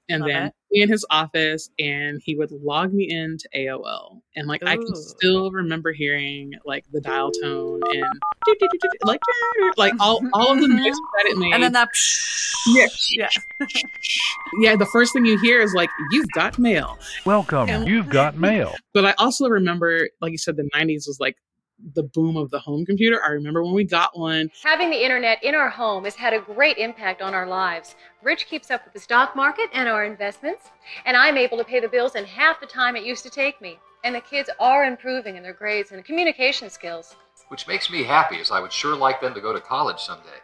and 0.09 0.21
Love 0.21 0.29
then 0.29 0.45
it. 0.47 0.53
in 0.71 0.89
his 0.89 1.05
office 1.09 1.69
and 1.79 2.21
he 2.23 2.35
would 2.35 2.51
log 2.51 2.93
me 2.93 3.09
into 3.09 3.49
AOL. 3.55 4.21
And 4.35 4.47
like 4.47 4.63
Ooh. 4.63 4.67
I 4.67 4.75
can 4.75 4.95
still 4.95 5.51
remember 5.51 5.91
hearing 5.91 6.53
like 6.65 6.85
the 6.91 7.01
dial 7.01 7.31
tone 7.31 7.81
and 7.93 8.05
like 9.03 9.19
like 9.77 9.93
all, 9.99 10.21
all 10.33 10.51
of 10.51 10.59
the 10.59 10.67
noise 10.67 10.93
that 11.17 11.25
it 11.25 11.37
made. 11.37 11.53
And 11.53 11.63
then 11.63 11.73
that 11.73 11.89
yeah. 12.67 12.87
yeah. 13.11 13.29
yeah, 14.59 14.75
the 14.75 14.85
first 14.85 15.13
thing 15.13 15.25
you 15.25 15.39
hear 15.39 15.61
is 15.61 15.73
like, 15.73 15.89
you've 16.11 16.29
got 16.33 16.59
mail. 16.59 16.97
Welcome, 17.25 17.69
and, 17.69 17.87
you've 17.87 18.09
got 18.09 18.37
mail. 18.37 18.75
But 18.93 19.05
I 19.05 19.13
also 19.17 19.47
remember, 19.47 20.09
like 20.21 20.31
you 20.31 20.37
said, 20.37 20.57
the 20.57 20.69
90s 20.75 21.07
was 21.07 21.17
like 21.19 21.37
the 21.93 22.03
boom 22.03 22.37
of 22.37 22.49
the 22.51 22.59
home 22.59 22.85
computer. 22.85 23.21
I 23.23 23.29
remember 23.31 23.63
when 23.63 23.73
we 23.73 23.83
got 23.83 24.17
one. 24.17 24.49
Having 24.63 24.89
the 24.91 25.03
internet 25.03 25.43
in 25.43 25.55
our 25.55 25.69
home 25.69 26.05
has 26.05 26.15
had 26.15 26.33
a 26.33 26.39
great 26.39 26.77
impact 26.77 27.21
on 27.21 27.33
our 27.33 27.47
lives. 27.47 27.95
Rich 28.23 28.47
keeps 28.47 28.71
up 28.71 28.83
with 28.85 28.93
the 28.93 28.99
stock 28.99 29.35
market 29.35 29.69
and 29.73 29.87
our 29.87 30.05
investments, 30.05 30.71
and 31.05 31.15
I'm 31.17 31.37
able 31.37 31.57
to 31.57 31.63
pay 31.63 31.79
the 31.79 31.87
bills 31.87 32.15
in 32.15 32.25
half 32.25 32.59
the 32.59 32.65
time 32.65 32.95
it 32.95 33.03
used 33.05 33.23
to 33.23 33.29
take 33.29 33.61
me. 33.61 33.79
And 34.03 34.13
the 34.15 34.21
kids 34.21 34.49
are 34.59 34.85
improving 34.85 35.35
in 35.35 35.43
their 35.43 35.53
grades 35.53 35.91
and 35.91 36.03
communication 36.05 36.69
skills. 36.69 37.15
which 37.49 37.67
makes 37.67 37.91
me 37.91 38.03
happy 38.03 38.39
as 38.39 38.49
I 38.51 38.59
would 38.59 38.73
sure 38.73 38.95
like 38.95 39.21
them 39.21 39.33
to 39.35 39.41
go 39.41 39.53
to 39.53 39.59
college 39.59 39.99
someday. 39.99 40.39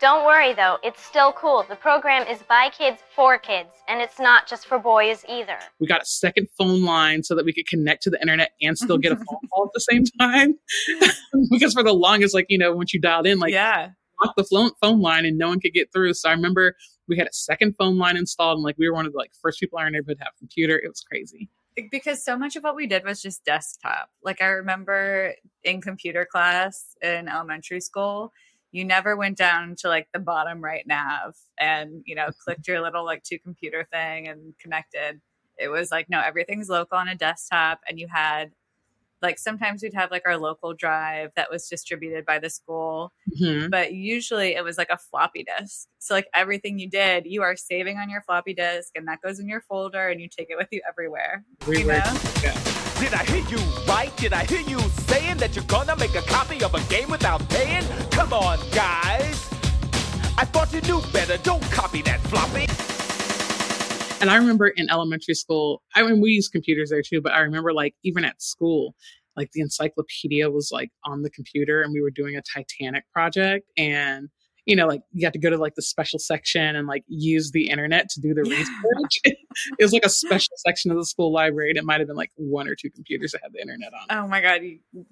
Don't 0.00 0.24
worry 0.24 0.54
though, 0.54 0.78
it's 0.82 1.02
still 1.02 1.30
cool. 1.32 1.62
The 1.68 1.76
program 1.76 2.26
is 2.26 2.42
by 2.42 2.70
kids 2.70 3.02
for 3.14 3.36
kids, 3.36 3.68
and 3.86 4.00
it's 4.00 4.18
not 4.18 4.46
just 4.46 4.66
for 4.66 4.78
boys 4.78 5.26
either. 5.28 5.58
We 5.78 5.86
got 5.86 6.00
a 6.00 6.06
second 6.06 6.48
phone 6.56 6.84
line 6.84 7.22
so 7.22 7.34
that 7.34 7.44
we 7.44 7.52
could 7.52 7.66
connect 7.66 8.02
to 8.04 8.10
the 8.10 8.18
internet 8.18 8.52
and 8.62 8.78
still 8.78 8.96
get 8.96 9.12
a 9.12 9.16
phone 9.16 9.48
call 9.52 9.66
at 9.66 9.72
the 9.74 9.80
same 9.80 10.04
time. 10.18 10.54
because 11.50 11.74
for 11.74 11.82
the 11.82 11.92
longest, 11.92 12.34
like, 12.34 12.46
you 12.48 12.56
know, 12.56 12.74
once 12.74 12.94
you 12.94 13.00
dialed 13.00 13.26
in, 13.26 13.38
like, 13.38 13.52
yeah, 13.52 13.90
lock 14.24 14.34
the 14.36 14.44
phone, 14.44 14.70
phone 14.80 15.02
line 15.02 15.26
and 15.26 15.36
no 15.36 15.48
one 15.48 15.60
could 15.60 15.74
get 15.74 15.92
through. 15.92 16.14
So 16.14 16.30
I 16.30 16.32
remember 16.32 16.76
we 17.06 17.18
had 17.18 17.26
a 17.26 17.32
second 17.34 17.76
phone 17.76 17.98
line 17.98 18.16
installed 18.16 18.56
and 18.56 18.64
like 18.64 18.78
we 18.78 18.88
were 18.88 18.94
one 18.94 19.04
of 19.04 19.12
the 19.12 19.18
like 19.18 19.32
first 19.42 19.60
people 19.60 19.78
in 19.80 19.84
our 19.84 19.90
neighborhood 19.90 20.18
to 20.18 20.24
have 20.24 20.32
a 20.34 20.38
computer. 20.38 20.78
It 20.78 20.88
was 20.88 21.02
crazy 21.02 21.50
because 21.90 22.24
so 22.24 22.36
much 22.36 22.56
of 22.56 22.62
what 22.62 22.76
we 22.76 22.86
did 22.86 23.04
was 23.04 23.22
just 23.22 23.44
desktop. 23.44 24.10
Like 24.22 24.42
I 24.42 24.46
remember 24.46 25.34
in 25.62 25.80
computer 25.80 26.26
class 26.30 26.96
in 27.02 27.28
elementary 27.28 27.80
school, 27.80 28.32
you 28.72 28.84
never 28.84 29.16
went 29.16 29.36
down 29.36 29.74
to 29.78 29.88
like 29.88 30.08
the 30.12 30.20
bottom 30.20 30.62
right 30.62 30.86
nav 30.86 31.36
and 31.58 32.02
you 32.04 32.14
know 32.14 32.28
clicked 32.44 32.66
your 32.66 32.80
little 32.80 33.04
like 33.04 33.22
two 33.22 33.38
computer 33.38 33.86
thing 33.92 34.28
and 34.28 34.54
connected 34.60 35.20
it 35.58 35.68
was 35.68 35.90
like 35.90 36.08
no 36.08 36.20
everything's 36.20 36.68
local 36.68 36.98
on 36.98 37.08
a 37.08 37.14
desktop 37.14 37.80
and 37.88 37.98
you 37.98 38.08
had 38.08 38.52
like 39.22 39.38
sometimes 39.38 39.82
we'd 39.82 39.92
have 39.92 40.10
like 40.10 40.22
our 40.24 40.38
local 40.38 40.72
drive 40.72 41.30
that 41.36 41.50
was 41.50 41.68
distributed 41.68 42.24
by 42.24 42.38
the 42.38 42.48
school 42.48 43.12
mm-hmm. 43.38 43.68
but 43.68 43.92
usually 43.92 44.54
it 44.54 44.64
was 44.64 44.78
like 44.78 44.88
a 44.90 44.96
floppy 44.96 45.44
disk 45.44 45.88
so 45.98 46.14
like 46.14 46.28
everything 46.34 46.78
you 46.78 46.88
did 46.88 47.26
you 47.26 47.42
are 47.42 47.56
saving 47.56 47.98
on 47.98 48.08
your 48.08 48.22
floppy 48.22 48.54
disk 48.54 48.92
and 48.94 49.06
that 49.06 49.20
goes 49.20 49.38
in 49.38 49.48
your 49.48 49.60
folder 49.60 50.08
and 50.08 50.20
you 50.20 50.28
take 50.28 50.48
it 50.50 50.56
with 50.56 50.68
you 50.70 50.80
everywhere. 50.88 51.44
You 52.42 52.48
know? 52.48 52.89
Did 53.00 53.14
I 53.14 53.24
hear 53.24 53.48
you 53.48 53.56
right? 53.88 54.14
Did 54.18 54.34
I 54.34 54.44
hear 54.44 54.60
you 54.60 54.78
saying 55.08 55.38
that 55.38 55.56
you're 55.56 55.64
gonna 55.64 55.96
make 55.96 56.14
a 56.14 56.20
copy 56.20 56.62
of 56.62 56.74
a 56.74 56.80
game 56.90 57.08
without 57.08 57.40
paying? 57.48 57.82
Come 58.10 58.34
on, 58.34 58.58
guys. 58.72 59.48
I 60.36 60.44
thought 60.44 60.70
you 60.70 60.82
knew 60.82 61.00
better. 61.10 61.38
Don't 61.38 61.62
copy 61.72 62.02
that 62.02 62.20
floppy. 62.20 62.66
And 64.20 64.30
I 64.30 64.36
remember 64.36 64.68
in 64.68 64.90
elementary 64.90 65.32
school, 65.32 65.82
I 65.94 66.02
mean, 66.02 66.20
we 66.20 66.32
used 66.32 66.52
computers 66.52 66.90
there 66.90 67.00
too, 67.00 67.22
but 67.22 67.32
I 67.32 67.40
remember 67.40 67.72
like 67.72 67.94
even 68.04 68.22
at 68.22 68.42
school, 68.42 68.94
like 69.34 69.50
the 69.52 69.62
encyclopedia 69.62 70.50
was 70.50 70.70
like 70.70 70.90
on 71.06 71.22
the 71.22 71.30
computer 71.30 71.80
and 71.80 71.94
we 71.94 72.02
were 72.02 72.10
doing 72.10 72.36
a 72.36 72.42
Titanic 72.42 73.04
project 73.14 73.66
and 73.78 74.28
you 74.70 74.76
know, 74.76 74.86
like 74.86 75.02
you 75.12 75.26
have 75.26 75.32
to 75.32 75.38
go 75.40 75.50
to 75.50 75.56
like 75.56 75.74
the 75.74 75.82
special 75.82 76.20
section 76.20 76.76
and 76.76 76.86
like 76.86 77.02
use 77.08 77.50
the 77.50 77.70
internet 77.70 78.08
to 78.08 78.20
do 78.20 78.32
the 78.32 78.48
yeah. 78.48 78.56
research. 78.56 79.20
it 79.24 79.82
was 79.82 79.92
like 79.92 80.04
a 80.04 80.08
special 80.08 80.52
section 80.58 80.92
of 80.92 80.96
the 80.96 81.04
school 81.04 81.32
library, 81.32 81.70
and 81.70 81.76
it 81.76 81.84
might 81.84 81.98
have 81.98 82.06
been 82.06 82.16
like 82.16 82.30
one 82.36 82.68
or 82.68 82.76
two 82.76 82.88
computers 82.88 83.32
that 83.32 83.40
had 83.42 83.52
the 83.52 83.60
internet 83.60 83.90
on. 83.92 84.16
Oh 84.16 84.28
my 84.28 84.40
god, 84.40 84.60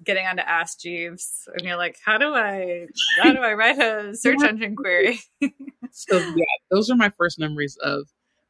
getting 0.01 0.25
onto 0.25 0.43
Ask 0.43 0.79
Jeeves, 0.79 1.45
and 1.53 1.67
you're 1.67 1.75
like, 1.75 1.97
how 2.05 2.17
do 2.17 2.33
I, 2.33 2.87
how 3.21 3.33
do 3.33 3.39
I 3.39 3.51
write 3.51 3.77
a 3.79 4.15
search 4.15 4.41
engine 4.41 4.77
query? 4.77 5.19
so 5.91 6.17
yeah, 6.17 6.45
those 6.71 6.89
are 6.89 6.95
my 6.95 7.09
first 7.09 7.37
memories 7.37 7.77
of 7.83 8.07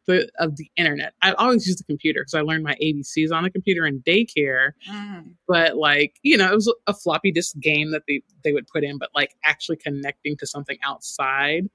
the 0.09 0.29
of 0.39 0.57
the 0.57 0.69
internet. 0.75 1.13
I 1.21 1.33
always 1.33 1.65
used 1.67 1.79
the 1.79 1.83
computer 1.83 2.21
because 2.21 2.33
I 2.33 2.41
learned 2.41 2.63
my 2.63 2.75
ABCs 2.81 3.31
on 3.31 3.43
the 3.43 3.49
computer 3.49 3.85
in 3.85 4.01
daycare. 4.01 4.71
Mm. 4.89 5.35
But 5.47 5.77
like, 5.77 6.15
you 6.23 6.37
know, 6.37 6.51
it 6.51 6.55
was 6.55 6.73
a 6.87 6.93
floppy 6.93 7.31
disk 7.31 7.57
game 7.59 7.91
that 7.91 8.03
they 8.07 8.21
they 8.43 8.51
would 8.51 8.67
put 8.67 8.83
in, 8.83 8.97
but 8.97 9.09
like 9.15 9.35
actually 9.43 9.77
connecting 9.77 10.35
to 10.37 10.47
something 10.47 10.77
outside, 10.83 11.69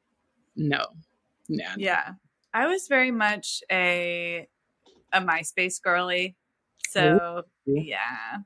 no, 0.57 0.85
no. 1.49 1.65
Yeah, 1.77 2.13
I 2.53 2.67
was 2.67 2.89
very 2.89 3.11
much 3.11 3.63
a 3.71 4.49
a 5.13 5.21
MySpace 5.21 5.81
girly. 5.81 6.37
So 6.89 7.45
Ooh. 7.69 7.75
yeah, 7.77 8.39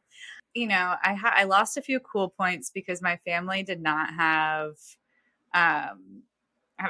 you 0.54 0.66
know, 0.66 0.94
I 1.02 1.14
ha- 1.14 1.34
I 1.34 1.44
lost 1.44 1.76
a 1.76 1.82
few 1.82 2.00
cool 2.00 2.28
points 2.28 2.70
because 2.70 3.00
my 3.00 3.18
family 3.24 3.62
did 3.62 3.80
not 3.80 4.14
have 4.14 4.74
um 5.54 6.22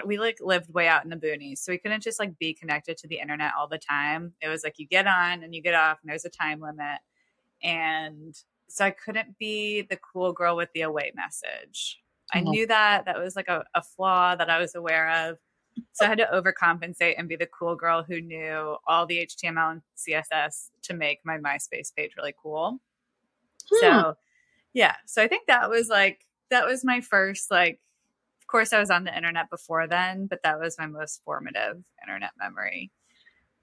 we 0.04 0.18
like 0.18 0.38
lived 0.40 0.72
way 0.72 0.86
out 0.86 1.04
in 1.04 1.10
the 1.10 1.16
boonies 1.16 1.58
so 1.58 1.72
we 1.72 1.78
couldn't 1.78 2.02
just 2.02 2.18
like 2.18 2.38
be 2.38 2.52
connected 2.52 2.96
to 2.98 3.08
the 3.08 3.18
internet 3.18 3.52
all 3.58 3.68
the 3.68 3.78
time. 3.78 4.32
It 4.40 4.48
was 4.48 4.62
like 4.62 4.78
you 4.78 4.86
get 4.86 5.06
on 5.06 5.42
and 5.42 5.54
you 5.54 5.62
get 5.62 5.74
off 5.74 5.98
and 6.02 6.10
there's 6.10 6.24
a 6.24 6.30
time 6.30 6.60
limit. 6.60 7.00
And 7.62 8.34
so 8.68 8.84
i 8.84 8.90
couldn't 8.90 9.38
be 9.38 9.82
the 9.82 9.96
cool 9.96 10.32
girl 10.32 10.56
with 10.56 10.68
the 10.74 10.82
away 10.82 11.12
message. 11.14 12.00
I 12.34 12.40
knew 12.40 12.66
that 12.66 13.06
that 13.06 13.18
was 13.18 13.34
like 13.36 13.48
a, 13.48 13.64
a 13.74 13.82
flaw 13.82 14.36
that 14.36 14.50
i 14.50 14.58
was 14.58 14.74
aware 14.74 15.10
of. 15.10 15.38
So 15.92 16.04
i 16.04 16.08
had 16.08 16.18
to 16.18 16.28
overcompensate 16.32 17.14
and 17.16 17.28
be 17.28 17.36
the 17.36 17.46
cool 17.46 17.74
girl 17.74 18.02
who 18.02 18.20
knew 18.20 18.76
all 18.86 19.06
the 19.06 19.26
html 19.26 19.72
and 19.72 19.82
css 19.96 20.68
to 20.82 20.94
make 20.94 21.20
my 21.24 21.38
myspace 21.38 21.94
page 21.94 22.12
really 22.16 22.34
cool. 22.40 22.78
Hmm. 23.70 23.80
so 23.80 24.14
yeah 24.74 24.96
so 25.06 25.22
i 25.22 25.28
think 25.28 25.46
that 25.46 25.70
was 25.70 25.88
like 25.88 26.26
that 26.50 26.66
was 26.66 26.84
my 26.84 27.00
first 27.00 27.50
like 27.50 27.80
course, 28.48 28.72
I 28.72 28.80
was 28.80 28.90
on 28.90 29.04
the 29.04 29.16
internet 29.16 29.50
before 29.50 29.86
then, 29.86 30.26
but 30.26 30.40
that 30.42 30.58
was 30.58 30.76
my 30.78 30.86
most 30.86 31.22
formative 31.24 31.82
internet 32.02 32.30
memory. 32.38 32.90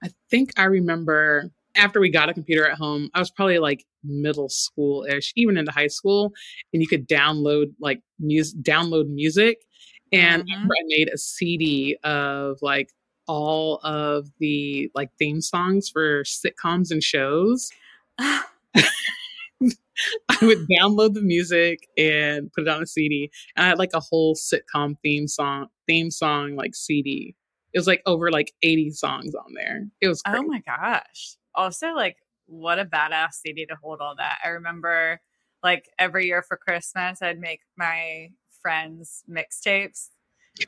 I 0.02 0.08
think 0.30 0.52
I 0.56 0.64
remember 0.64 1.50
after 1.76 2.00
we 2.00 2.10
got 2.10 2.28
a 2.28 2.34
computer 2.34 2.66
at 2.66 2.78
home, 2.78 3.10
I 3.14 3.18
was 3.18 3.30
probably 3.30 3.58
like 3.58 3.84
middle 4.02 4.48
school 4.48 5.04
ish, 5.04 5.32
even 5.36 5.56
into 5.56 5.72
high 5.72 5.88
school, 5.88 6.32
and 6.72 6.82
you 6.82 6.88
could 6.88 7.08
download 7.08 7.66
like 7.80 8.00
music, 8.18 8.60
download 8.62 9.08
music. 9.08 9.58
And 10.12 10.44
mm-hmm. 10.44 10.64
I 10.64 10.82
made 10.86 11.10
a 11.12 11.18
CD 11.18 11.96
of 12.04 12.58
like 12.62 12.90
all 13.26 13.80
of 13.82 14.28
the 14.38 14.90
like 14.94 15.10
theme 15.18 15.40
songs 15.40 15.88
for 15.88 16.22
sitcoms 16.22 16.90
and 16.90 17.02
shows. 17.02 17.70
I 20.28 20.38
would 20.42 20.66
download 20.68 21.14
the 21.14 21.22
music 21.22 21.88
and 21.96 22.52
put 22.52 22.62
it 22.62 22.68
on 22.68 22.82
a 22.82 22.86
CD. 22.86 23.30
And 23.56 23.64
I 23.64 23.68
had 23.68 23.78
like 23.78 23.92
a 23.94 24.00
whole 24.00 24.34
sitcom 24.34 24.96
theme 25.02 25.28
song, 25.28 25.68
theme 25.86 26.10
song 26.10 26.56
like 26.56 26.74
CD. 26.74 27.34
It 27.72 27.78
was 27.78 27.86
like 27.86 28.02
over 28.06 28.30
like 28.30 28.52
80 28.62 28.90
songs 28.90 29.34
on 29.34 29.52
there. 29.54 29.86
It 30.00 30.08
was 30.08 30.22
oh 30.26 30.30
crazy. 30.30 30.44
Oh 30.44 30.48
my 30.48 30.62
gosh. 30.66 31.36
Also 31.54 31.88
like 31.88 32.16
what 32.46 32.78
a 32.78 32.84
badass 32.84 33.34
CD 33.44 33.66
to 33.66 33.76
hold 33.82 34.00
all 34.00 34.14
that. 34.16 34.38
I 34.44 34.48
remember 34.48 35.20
like 35.62 35.86
every 35.98 36.26
year 36.26 36.42
for 36.42 36.56
Christmas 36.56 37.22
I'd 37.22 37.38
make 37.38 37.60
my 37.76 38.28
friends 38.62 39.24
mixtapes 39.30 40.08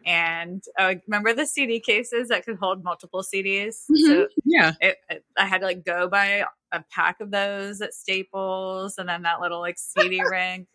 and 0.04 0.62
uh, 0.78 0.95
remember 1.07 1.33
the 1.33 1.47
CD 1.47 1.80
cases 1.80 2.28
that 2.28 2.45
could 2.45 2.57
hold 2.57 2.85
multiple 2.85 3.23
CDs. 3.23 3.76
Mm-hmm. 3.90 4.07
So 4.07 4.28
yeah, 4.45 4.73
it, 4.80 4.97
it, 5.09 5.25
I 5.37 5.47
had 5.47 5.61
to 5.61 5.66
like 5.66 5.85
go 5.85 6.09
buy 6.09 6.45
a 6.73 6.85
pack 6.90 7.21
of 7.21 7.30
those 7.30 7.80
at 7.80 7.95
Staples, 7.95 8.99
and 8.99 9.09
then 9.09 9.23
that 9.23 9.40
little 9.40 9.61
like 9.61 9.78
CD 9.78 10.23
ring. 10.30 10.66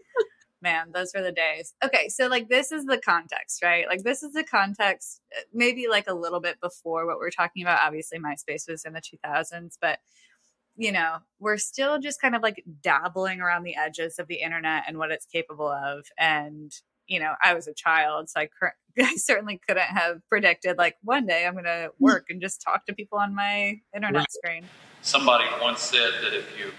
Man, 0.61 0.91
those 0.93 1.11
were 1.13 1.21
the 1.21 1.33
days. 1.33 1.73
Okay, 1.83 2.07
so 2.07 2.27
like 2.27 2.47
this 2.47 2.71
is 2.71 2.85
the 2.85 2.97
context, 2.97 3.61
right? 3.61 3.85
Like 3.87 4.03
this 4.03 4.23
is 4.23 4.31
the 4.31 4.45
context, 4.45 5.19
uh, 5.37 5.41
maybe 5.53 5.87
like 5.89 6.07
a 6.07 6.13
little 6.13 6.39
bit 6.39 6.61
before 6.61 7.05
what 7.05 7.17
we're 7.17 7.31
talking 7.31 7.63
about. 7.63 7.81
Obviously, 7.85 8.17
MySpace 8.17 8.69
was 8.69 8.85
in 8.85 8.93
the 8.93 9.01
2000s, 9.01 9.77
but 9.81 9.99
you 10.75 10.91
know, 10.91 11.17
we're 11.39 11.57
still 11.57 11.99
just 11.99 12.21
kind 12.21 12.35
of 12.35 12.41
like 12.41 12.63
dabbling 12.81 13.41
around 13.41 13.63
the 13.63 13.75
edges 13.75 14.17
of 14.17 14.27
the 14.27 14.35
internet 14.35 14.83
and 14.87 14.97
what 14.97 15.11
it's 15.11 15.25
capable 15.25 15.69
of. 15.69 16.05
And 16.17 16.73
you 17.07 17.19
know, 17.19 17.33
I 17.41 17.53
was 17.53 17.67
a 17.67 17.73
child, 17.73 18.29
so 18.29 18.41
I, 18.41 18.49
I 18.99 19.15
certainly 19.15 19.59
couldn't 19.67 19.83
have 19.83 20.17
predicted 20.29 20.77
like 20.77 20.97
one 21.03 21.25
day 21.25 21.45
I'm 21.45 21.53
going 21.53 21.65
to 21.65 21.91
hmm. 21.97 22.03
work 22.03 22.25
and 22.29 22.41
just 22.41 22.61
talk 22.61 22.85
to 22.85 22.93
people 22.93 23.19
on 23.19 23.35
my 23.35 23.79
internet 23.95 24.19
right. 24.19 24.31
screen. 24.31 24.65
Somebody 25.01 25.45
once 25.61 25.81
said 25.81 26.11
that 26.21 26.33
if 26.33 26.47
you 26.57 26.71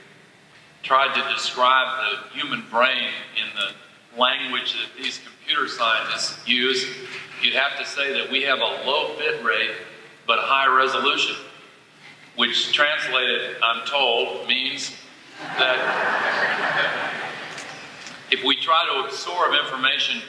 tried 0.82 1.14
to 1.14 1.34
describe 1.34 1.98
the 2.04 2.38
human 2.38 2.64
brain 2.70 3.08
in 3.36 3.48
the 3.58 4.18
language 4.20 4.74
that 4.74 5.02
these 5.02 5.18
computer 5.18 5.68
scientists 5.68 6.46
use, 6.46 6.86
you'd 7.42 7.54
have 7.54 7.78
to 7.78 7.84
say 7.84 8.12
that 8.12 8.30
we 8.30 8.42
have 8.42 8.58
a 8.58 8.86
low 8.86 9.16
bit 9.18 9.44
rate 9.44 9.72
but 10.26 10.38
high 10.40 10.66
resolution, 10.74 11.36
which 12.36 12.72
translated, 12.72 13.56
I'm 13.62 13.86
told, 13.86 14.48
means 14.48 14.92
that 15.58 17.13
if 18.30 18.44
we 18.44 18.56
try 18.56 18.84
to 18.92 19.06
absorb 19.06 19.52
information 19.54 20.22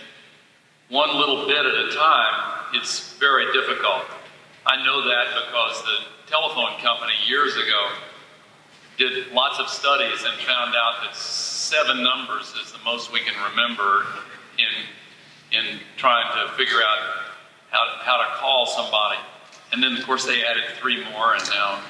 one 0.89 1.15
little 1.15 1.47
bit 1.47 1.65
at 1.65 1.73
a 1.73 1.95
time, 1.95 2.65
it's 2.73 3.13
very 3.13 3.51
difficult. 3.53 4.03
I 4.65 4.83
know 4.83 5.03
that 5.07 5.27
because 5.33 5.81
the 5.83 6.29
telephone 6.29 6.79
company 6.81 7.13
years 7.27 7.55
ago 7.55 7.89
did 8.97 9.31
lots 9.31 9.59
of 9.59 9.67
studies 9.67 10.23
and 10.23 10.33
found 10.41 10.73
out 10.75 11.03
that 11.03 11.15
seven 11.15 12.03
numbers 12.03 12.53
is 12.63 12.71
the 12.71 12.79
most 12.85 13.11
we 13.11 13.19
can 13.21 13.33
remember 13.51 14.05
in, 14.57 15.57
in 15.57 15.79
trying 15.97 16.25
to 16.35 16.53
figure 16.53 16.77
out 16.77 17.25
how, 17.71 17.85
how 18.01 18.17
to 18.17 18.39
call 18.39 18.65
somebody. 18.65 19.19
And 19.71 19.83
then, 19.83 19.97
of 19.97 20.05
course, 20.05 20.25
they 20.25 20.45
added 20.45 20.63
three 20.79 21.03
more, 21.11 21.33
and 21.33 21.43
now 21.49 21.81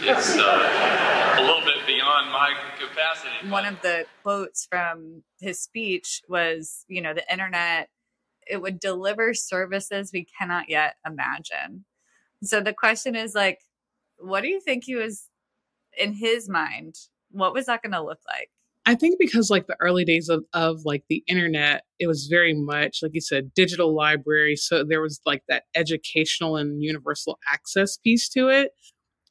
it's 0.00 0.36
uh, 0.36 1.36
a 1.38 1.42
little 1.42 1.64
bit 1.64 1.86
beyond 1.86 2.32
my 2.32 2.54
capacity. 2.78 3.48
One 3.48 3.66
of 3.66 3.80
the 3.82 4.06
quotes 4.22 4.66
from 4.66 5.22
his 5.40 5.60
speech 5.60 6.22
was, 6.28 6.84
you 6.88 7.00
know, 7.00 7.14
the 7.14 7.30
internet 7.30 7.88
it 8.46 8.60
would 8.60 8.80
deliver 8.80 9.32
services 9.32 10.10
we 10.12 10.26
cannot 10.38 10.68
yet 10.68 10.96
imagine. 11.06 11.84
So 12.42 12.60
the 12.60 12.72
question 12.72 13.14
is 13.14 13.34
like, 13.34 13.60
what 14.18 14.42
do 14.42 14.48
you 14.48 14.60
think 14.60 14.84
he 14.84 14.96
was 14.96 15.28
in 15.96 16.14
his 16.14 16.48
mind? 16.48 16.96
What 17.30 17.54
was 17.54 17.66
that 17.66 17.82
going 17.82 17.92
to 17.92 18.02
look 18.02 18.20
like? 18.26 18.50
I 18.86 18.94
think 18.94 19.18
because 19.20 19.50
like 19.50 19.66
the 19.66 19.76
early 19.80 20.04
days 20.04 20.28
of, 20.28 20.44
of 20.52 20.80
like 20.84 21.04
the 21.08 21.22
internet, 21.28 21.84
it 21.98 22.06
was 22.06 22.26
very 22.26 22.54
much 22.54 23.00
like 23.02 23.12
you 23.14 23.20
said, 23.20 23.52
digital 23.54 23.94
library. 23.94 24.56
So 24.56 24.82
there 24.82 25.02
was 25.02 25.20
like 25.26 25.42
that 25.48 25.64
educational 25.74 26.56
and 26.56 26.82
universal 26.82 27.38
access 27.52 27.98
piece 27.98 28.28
to 28.30 28.48
it. 28.48 28.72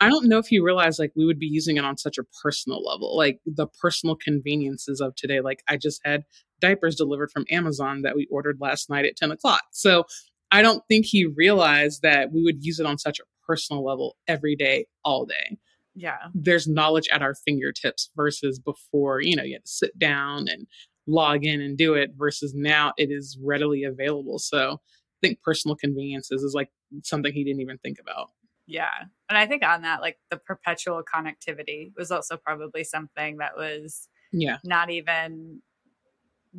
I 0.02 0.08
don't 0.10 0.28
know 0.28 0.38
if 0.38 0.52
you 0.52 0.64
realize 0.64 0.98
like 0.98 1.12
we 1.16 1.26
would 1.26 1.40
be 1.40 1.48
using 1.48 1.78
it 1.78 1.84
on 1.84 1.98
such 1.98 2.18
a 2.18 2.24
personal 2.42 2.84
level, 2.84 3.18
like 3.18 3.40
the 3.46 3.68
personal 3.68 4.16
conveniences 4.16 5.02
of 5.02 5.16
today. 5.16 5.42
Like 5.42 5.62
I 5.68 5.78
just 5.78 6.02
had 6.06 6.24
diapers 6.62 6.96
delivered 6.96 7.32
from 7.32 7.46
Amazon 7.50 8.02
that 8.04 8.16
we 8.16 8.28
ordered 8.32 8.60
last 8.62 8.90
night 8.90 9.06
at 9.06 9.18
10 9.18 9.32
o'clock. 9.32 9.64
So 9.72 10.06
I 10.52 10.62
don't 10.62 10.84
think 10.88 11.06
he 11.06 11.26
realized 11.26 12.02
that 12.02 12.32
we 12.32 12.44
would 12.44 12.64
use 12.64 12.80
it 12.80 12.86
on 12.86 12.98
such 12.98 13.20
a 13.20 13.24
personal 13.46 13.84
level 13.84 14.16
every 14.28 14.56
day, 14.56 14.86
all 15.04 15.26
day. 15.26 15.58
Yeah. 15.96 16.18
There's 16.34 16.68
knowledge 16.68 17.10
at 17.12 17.22
our 17.22 17.36
fingertips 17.36 18.10
versus 18.16 18.58
before, 18.58 19.22
you 19.22 19.36
know, 19.36 19.44
you 19.44 19.56
had 19.56 19.66
to 19.66 19.72
sit 19.72 20.00
down 20.00 20.48
and 20.48 20.66
log 21.08 21.44
in 21.44 21.60
and 21.60 21.78
do 21.78 21.96
it 21.96 22.12
versus 22.18 22.54
now 22.56 22.94
it 22.98 23.10
is 23.12 23.38
readily 23.44 23.84
available. 23.84 24.40
So 24.40 24.74
I 24.74 25.28
think 25.28 25.42
personal 25.42 25.76
conveniences 25.76 26.42
is 26.42 26.54
like 26.54 26.70
something 27.04 27.34
he 27.34 27.44
didn't 27.44 27.62
even 27.62 27.80
think 27.80 27.98
about. 28.00 28.30
Yeah. 28.70 28.92
And 29.30 29.38
I 29.38 29.48
think 29.48 29.64
on 29.64 29.82
that, 29.82 30.00
like 30.00 30.18
the 30.30 30.38
perpetual 30.38 31.02
connectivity 31.04 31.92
was 31.98 32.12
also 32.12 32.38
probably 32.38 32.84
something 32.84 33.38
that 33.38 33.58
was 33.58 34.08
yeah 34.32 34.58
not 34.64 34.92
even 34.92 35.62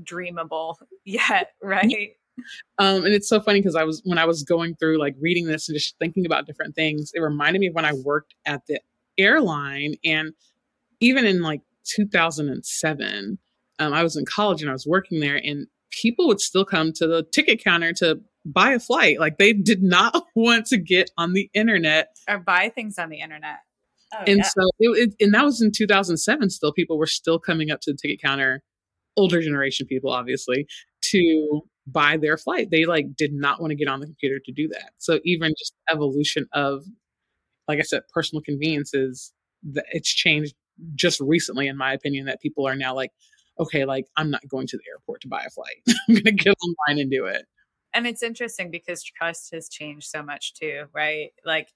dreamable 0.03 0.75
yet, 1.05 1.53
right? 1.63 2.11
Um, 2.79 3.05
and 3.05 3.15
it's 3.15 3.29
so 3.29 3.41
funny 3.41 3.61
because 3.61 3.77
I 3.77 3.85
was 3.85 4.03
when 4.05 4.19
I 4.19 4.25
was 4.25 4.43
going 4.43 4.75
through 4.75 4.99
like 4.99 5.15
reading 5.21 5.47
this 5.47 5.69
and 5.69 5.79
just 5.79 5.97
thinking 5.99 6.27
about 6.27 6.47
different 6.47 6.75
things, 6.75 7.13
it 7.15 7.21
reminded 7.21 7.61
me 7.61 7.69
of 7.69 7.75
when 7.75 7.85
I 7.85 7.93
worked 7.93 8.35
at 8.45 8.63
the 8.67 8.81
airline 9.17 9.95
and 10.05 10.33
even 11.01 11.25
in 11.25 11.43
like 11.43 11.61
2007, 11.95 13.39
um, 13.79 13.93
I 13.93 14.03
was 14.03 14.17
in 14.17 14.25
college 14.25 14.63
and 14.63 14.71
I 14.71 14.75
was 14.75 14.87
working 14.87 15.21
there, 15.21 15.41
and 15.43 15.69
people 15.91 16.27
would 16.27 16.41
still 16.41 16.65
come 16.65 16.93
to 16.95 17.07
the 17.07 17.23
ticket 17.33 17.63
counter 17.63 17.93
to 17.95 18.21
buy 18.45 18.73
a 18.73 18.81
flight. 18.81 19.21
Like 19.21 19.39
they 19.39 19.53
did 19.53 19.83
not 19.83 20.27
want 20.35 20.67
to 20.67 20.79
get 20.79 21.11
on 21.17 21.33
the 21.33 21.51
internet 21.55 22.17
or 22.29 22.39
buy 22.39 22.71
things 22.71 22.99
on 22.99 23.09
the 23.09 23.21
internet. 23.21 23.59
Oh, 24.13 24.25
and 24.27 24.39
yeah. 24.39 24.45
so 24.45 24.71
it, 24.81 25.09
it, 25.09 25.25
and 25.25 25.35
that 25.35 25.45
was 25.45 25.63
in 25.63 25.71
2007 25.71 26.51
still 26.51 26.73
people 26.73 26.99
were 26.99 27.07
still 27.07 27.39
coming 27.39 27.71
up 27.71 27.81
to 27.83 27.93
the 27.93 27.97
ticket 27.97 28.21
counter 28.21 28.61
older 29.17 29.41
generation 29.41 29.87
people 29.87 30.11
obviously 30.11 30.67
to 31.03 31.61
buy 31.87 32.17
their 32.17 32.37
flight 32.37 32.71
they 32.73 32.87
like 32.87 33.07
did 33.17 33.33
not 33.33 33.61
want 33.61 33.71
to 33.71 33.77
get 33.77 33.87
on 33.87 34.01
the 34.01 34.07
computer 34.07 34.41
to 34.45 34.51
do 34.51 34.67
that 34.67 34.91
so 34.99 35.21
even 35.25 35.55
just 35.57 35.75
evolution 35.93 36.45
of 36.53 36.85
like 37.69 37.79
i 37.79 37.83
said 37.83 38.03
personal 38.13 38.43
conveniences 38.43 39.33
that 39.63 39.85
it's 39.93 40.13
changed 40.13 40.57
just 40.97 41.21
recently 41.21 41.69
in 41.69 41.77
my 41.77 41.93
opinion 41.93 42.27
that 42.27 42.41
people 42.41 42.67
are 42.67 42.75
now 42.75 42.93
like 42.93 43.13
okay 43.61 43.85
like 43.85 44.07
i'm 44.17 44.31
not 44.31 44.43
going 44.49 44.67
to 44.67 44.77
the 44.77 44.83
airport 44.93 45.21
to 45.21 45.29
buy 45.29 45.45
a 45.47 45.51
flight 45.51 45.77
i'm 46.09 46.15
going 46.15 46.25
to 46.25 46.33
get 46.33 46.57
online 46.65 47.01
and 47.01 47.13
do 47.13 47.27
it 47.27 47.47
and 47.95 48.07
it's 48.07 48.23
interesting 48.23 48.71
because 48.71 49.03
trust 49.03 49.51
has 49.53 49.69
changed 49.69 50.09
so 50.09 50.23
much 50.23 50.55
too 50.55 50.85
right 50.95 51.31
like 51.45 51.69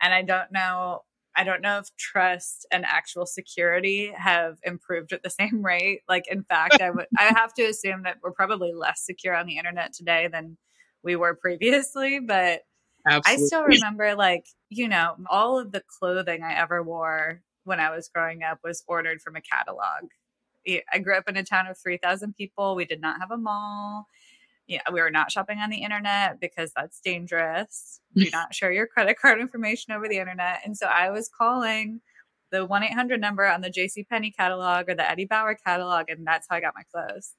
and 0.00 0.12
i 0.12 0.22
don't 0.22 0.52
know 0.52 1.00
I 1.36 1.44
don't 1.44 1.62
know 1.62 1.78
if 1.78 1.88
trust 1.96 2.66
and 2.70 2.84
actual 2.84 3.26
security 3.26 4.12
have 4.16 4.58
improved 4.62 5.12
at 5.12 5.22
the 5.22 5.30
same 5.40 5.64
rate. 5.64 6.02
Like, 6.08 6.24
in 6.30 6.44
fact, 6.44 6.80
I 6.80 6.90
would 6.90 7.06
I 7.18 7.32
have 7.36 7.54
to 7.54 7.64
assume 7.64 8.02
that 8.04 8.18
we're 8.22 8.32
probably 8.32 8.72
less 8.72 9.04
secure 9.04 9.34
on 9.34 9.46
the 9.46 9.58
internet 9.58 9.92
today 9.92 10.28
than 10.30 10.56
we 11.02 11.16
were 11.16 11.34
previously. 11.34 12.20
But 12.20 12.62
Absolutely. 13.06 13.44
I 13.44 13.46
still 13.46 13.64
remember, 13.64 14.14
like, 14.14 14.46
you 14.70 14.88
know, 14.88 15.16
all 15.28 15.58
of 15.58 15.72
the 15.72 15.82
clothing 15.98 16.42
I 16.42 16.54
ever 16.54 16.82
wore 16.82 17.42
when 17.64 17.80
I 17.80 17.90
was 17.90 18.08
growing 18.08 18.42
up 18.42 18.60
was 18.64 18.82
ordered 18.86 19.20
from 19.20 19.36
a 19.36 19.42
catalog. 19.42 20.10
I 20.90 20.98
grew 20.98 21.16
up 21.16 21.28
in 21.28 21.36
a 21.36 21.44
town 21.44 21.66
of 21.66 21.76
3,000 21.78 22.34
people. 22.34 22.74
We 22.74 22.86
did 22.86 23.00
not 23.00 23.20
have 23.20 23.30
a 23.30 23.36
mall 23.36 24.06
yeah, 24.66 24.82
we 24.92 25.00
were 25.00 25.10
not 25.10 25.30
shopping 25.30 25.58
on 25.58 25.70
the 25.70 25.82
internet 25.82 26.40
because 26.40 26.72
that's 26.74 27.00
dangerous. 27.00 28.00
Do 28.16 28.28
not 28.32 28.54
share 28.54 28.72
your 28.72 28.86
credit 28.86 29.18
card 29.18 29.40
information 29.40 29.92
over 29.92 30.08
the 30.08 30.18
internet. 30.18 30.60
And 30.64 30.76
so 30.76 30.86
I 30.86 31.10
was 31.10 31.28
calling 31.28 32.00
the 32.50 32.64
1 32.64 32.82
800 32.84 33.20
number 33.20 33.44
on 33.46 33.60
the 33.60 33.70
J.C. 33.70 34.04
Penney 34.04 34.30
catalog 34.30 34.88
or 34.88 34.94
the 34.94 35.08
Eddie 35.08 35.26
Bauer 35.26 35.54
catalog, 35.54 36.08
and 36.08 36.26
that's 36.26 36.46
how 36.48 36.56
I 36.56 36.60
got 36.60 36.74
my 36.76 36.84
clothes. 36.92 37.34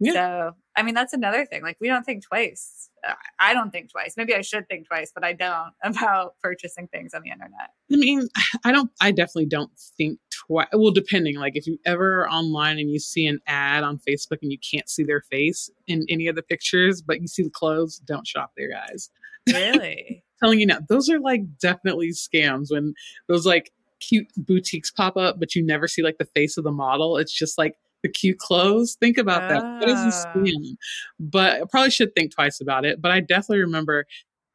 Yeah. 0.00 0.12
So, 0.12 0.52
I 0.76 0.82
mean, 0.82 0.94
that's 0.94 1.12
another 1.12 1.44
thing. 1.44 1.62
Like, 1.62 1.76
we 1.78 1.88
don't 1.88 2.04
think 2.04 2.24
twice. 2.24 2.88
Uh, 3.06 3.12
I 3.38 3.52
don't 3.52 3.70
think 3.70 3.90
twice. 3.90 4.14
Maybe 4.16 4.34
I 4.34 4.40
should 4.40 4.66
think 4.66 4.88
twice, 4.88 5.12
but 5.14 5.24
I 5.24 5.34
don't 5.34 5.72
about 5.84 6.34
purchasing 6.42 6.88
things 6.88 7.12
on 7.12 7.22
the 7.22 7.30
internet. 7.30 7.70
I 7.92 7.96
mean, 7.96 8.28
I 8.64 8.72
don't, 8.72 8.90
I 9.00 9.10
definitely 9.10 9.46
don't 9.46 9.70
think 9.98 10.18
twice. 10.46 10.68
Well, 10.72 10.90
depending, 10.90 11.36
like 11.36 11.52
if 11.54 11.66
you 11.66 11.78
ever 11.84 12.28
online 12.28 12.78
and 12.78 12.90
you 12.90 12.98
see 12.98 13.26
an 13.26 13.40
ad 13.46 13.84
on 13.84 13.98
Facebook 13.98 14.38
and 14.42 14.50
you 14.50 14.58
can't 14.58 14.88
see 14.88 15.04
their 15.04 15.20
face 15.30 15.70
in 15.86 16.06
any 16.08 16.28
of 16.28 16.34
the 16.34 16.42
pictures, 16.42 17.02
but 17.02 17.20
you 17.20 17.28
see 17.28 17.42
the 17.42 17.50
clothes, 17.50 17.98
don't 18.06 18.26
shop 18.26 18.52
there, 18.56 18.70
guys. 18.70 19.10
Really? 19.46 20.24
Telling 20.42 20.60
you 20.60 20.66
now, 20.66 20.78
those 20.88 21.10
are 21.10 21.20
like 21.20 21.42
definitely 21.58 22.10
scams 22.12 22.68
when 22.70 22.94
those 23.28 23.44
like 23.44 23.70
cute 24.00 24.28
boutiques 24.36 24.90
pop 24.90 25.18
up, 25.18 25.38
but 25.38 25.54
you 25.54 25.64
never 25.64 25.86
see 25.86 26.02
like 26.02 26.16
the 26.16 26.24
face 26.24 26.56
of 26.56 26.64
the 26.64 26.72
model. 26.72 27.18
It's 27.18 27.32
just 27.32 27.58
like, 27.58 27.74
the 28.02 28.08
cute 28.08 28.38
clothes. 28.38 28.96
Think 29.00 29.18
about 29.18 29.48
that. 29.48 29.62
What 29.62 29.88
is 29.88 30.00
a 30.00 30.28
ah. 30.28 30.32
scam? 30.34 30.76
But 31.18 31.62
I 31.62 31.64
probably 31.70 31.90
should 31.90 32.14
think 32.14 32.34
twice 32.34 32.60
about 32.60 32.84
it. 32.84 33.00
But 33.00 33.10
I 33.10 33.20
definitely 33.20 33.60
remember 33.60 34.06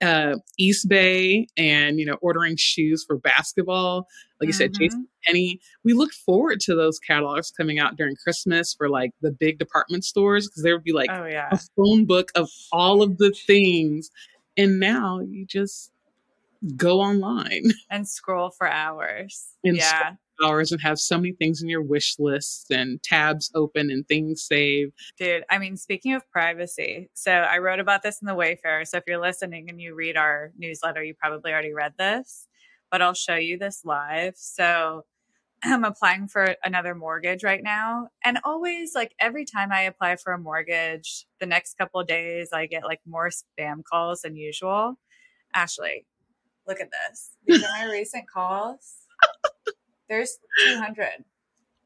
uh, 0.02 0.36
Eastbay 0.60 1.46
and 1.58 2.00
you 2.00 2.06
know 2.06 2.18
ordering 2.22 2.56
shoes 2.58 3.04
for 3.06 3.18
basketball. 3.18 4.08
Like 4.40 4.48
you 4.48 4.54
mm-hmm. 4.54 4.58
said, 4.58 4.74
J.C. 4.74 4.98
Penney. 5.26 5.62
We 5.84 5.94
look 5.94 6.12
forward 6.12 6.60
to 6.62 6.76
those 6.76 7.00
catalogs 7.00 7.52
coming 7.52 7.80
out 7.80 7.96
during 7.96 8.16
Christmas 8.16 8.74
for 8.74 8.90
like 8.90 9.12
the 9.22 9.32
big 9.32 9.60
department 9.60 10.04
stores 10.04 10.48
because 10.48 10.64
there 10.64 10.76
would 10.76 10.84
be 10.84 10.94
like 10.94 11.10
oh, 11.12 11.26
yeah. 11.26 11.50
a 11.52 11.60
phone 11.76 12.06
book 12.06 12.32
of 12.36 12.50
all 12.72 13.02
of 13.02 13.18
the 13.18 13.32
things. 13.48 14.10
And 14.58 14.80
now 14.80 15.20
you 15.20 15.46
just 15.46 15.92
go 16.76 17.02
online 17.02 17.64
and 17.90 18.08
scroll 18.08 18.52
for 18.52 18.68
hours. 18.68 19.48
And 19.64 19.78
yeah 19.78 20.14
hours 20.44 20.72
and 20.72 20.82
have 20.82 21.00
so 21.00 21.18
many 21.18 21.34
things 21.34 21.62
in 21.62 21.70
your 21.70 21.82
wish 21.82 22.16
list 22.20 22.72
and 22.72 23.02
tabs 23.04 23.52
open 23.56 23.90
and 23.90 24.08
things 24.08 24.44
saved. 24.44 24.94
Dude, 25.18 25.44
I 25.50 25.58
mean, 25.58 25.78
speaking 25.78 26.14
of 26.14 26.30
privacy, 26.32 27.10
so 27.14 27.32
I 27.32 27.60
wrote 27.60 27.80
about 27.80 28.04
this 28.04 28.22
in 28.22 28.28
the 28.28 28.36
Wayfarer. 28.36 28.86
So 28.86 28.98
if 28.98 29.04
you're 29.08 29.22
listening 29.22 29.70
and 29.70 29.80
you 29.80 29.96
read 29.96 30.18
our 30.18 30.52
newsletter, 30.58 31.04
you 31.04 31.14
probably 31.14 31.52
already 31.52 31.74
read 31.74 31.94
this, 31.98 32.48
but 32.92 33.02
I'll 33.02 33.14
show 33.14 33.36
you 33.36 33.58
this 33.58 33.82
live. 33.84 34.34
So 34.36 35.04
I'm 35.64 35.84
applying 35.84 36.28
for 36.28 36.56
another 36.64 36.96
mortgage 36.96 37.44
right 37.44 37.64
now. 37.64 38.10
And 38.24 38.40
always, 38.44 38.94
like, 38.94 39.14
every 39.20 39.46
time 39.46 39.72
I 39.72 39.82
apply 39.82 40.18
for 40.18 40.34
a 40.34 40.38
mortgage, 40.38 41.26
the 41.40 41.46
next 41.46 41.78
couple 41.78 42.02
of 42.02 42.08
days, 42.08 42.50
I 42.54 42.66
get 42.66 42.84
like 42.84 43.00
more 43.08 43.30
spam 43.30 43.84
calls 43.90 44.22
than 44.22 44.36
usual. 44.36 44.96
Ashley, 45.54 46.06
look 46.68 46.80
at 46.80 46.90
this. 46.92 47.32
These 47.46 47.64
are 47.64 47.70
my 47.80 47.86
recent 47.92 48.30
calls. 48.30 48.96
There's 50.10 50.38
200. 50.66 51.26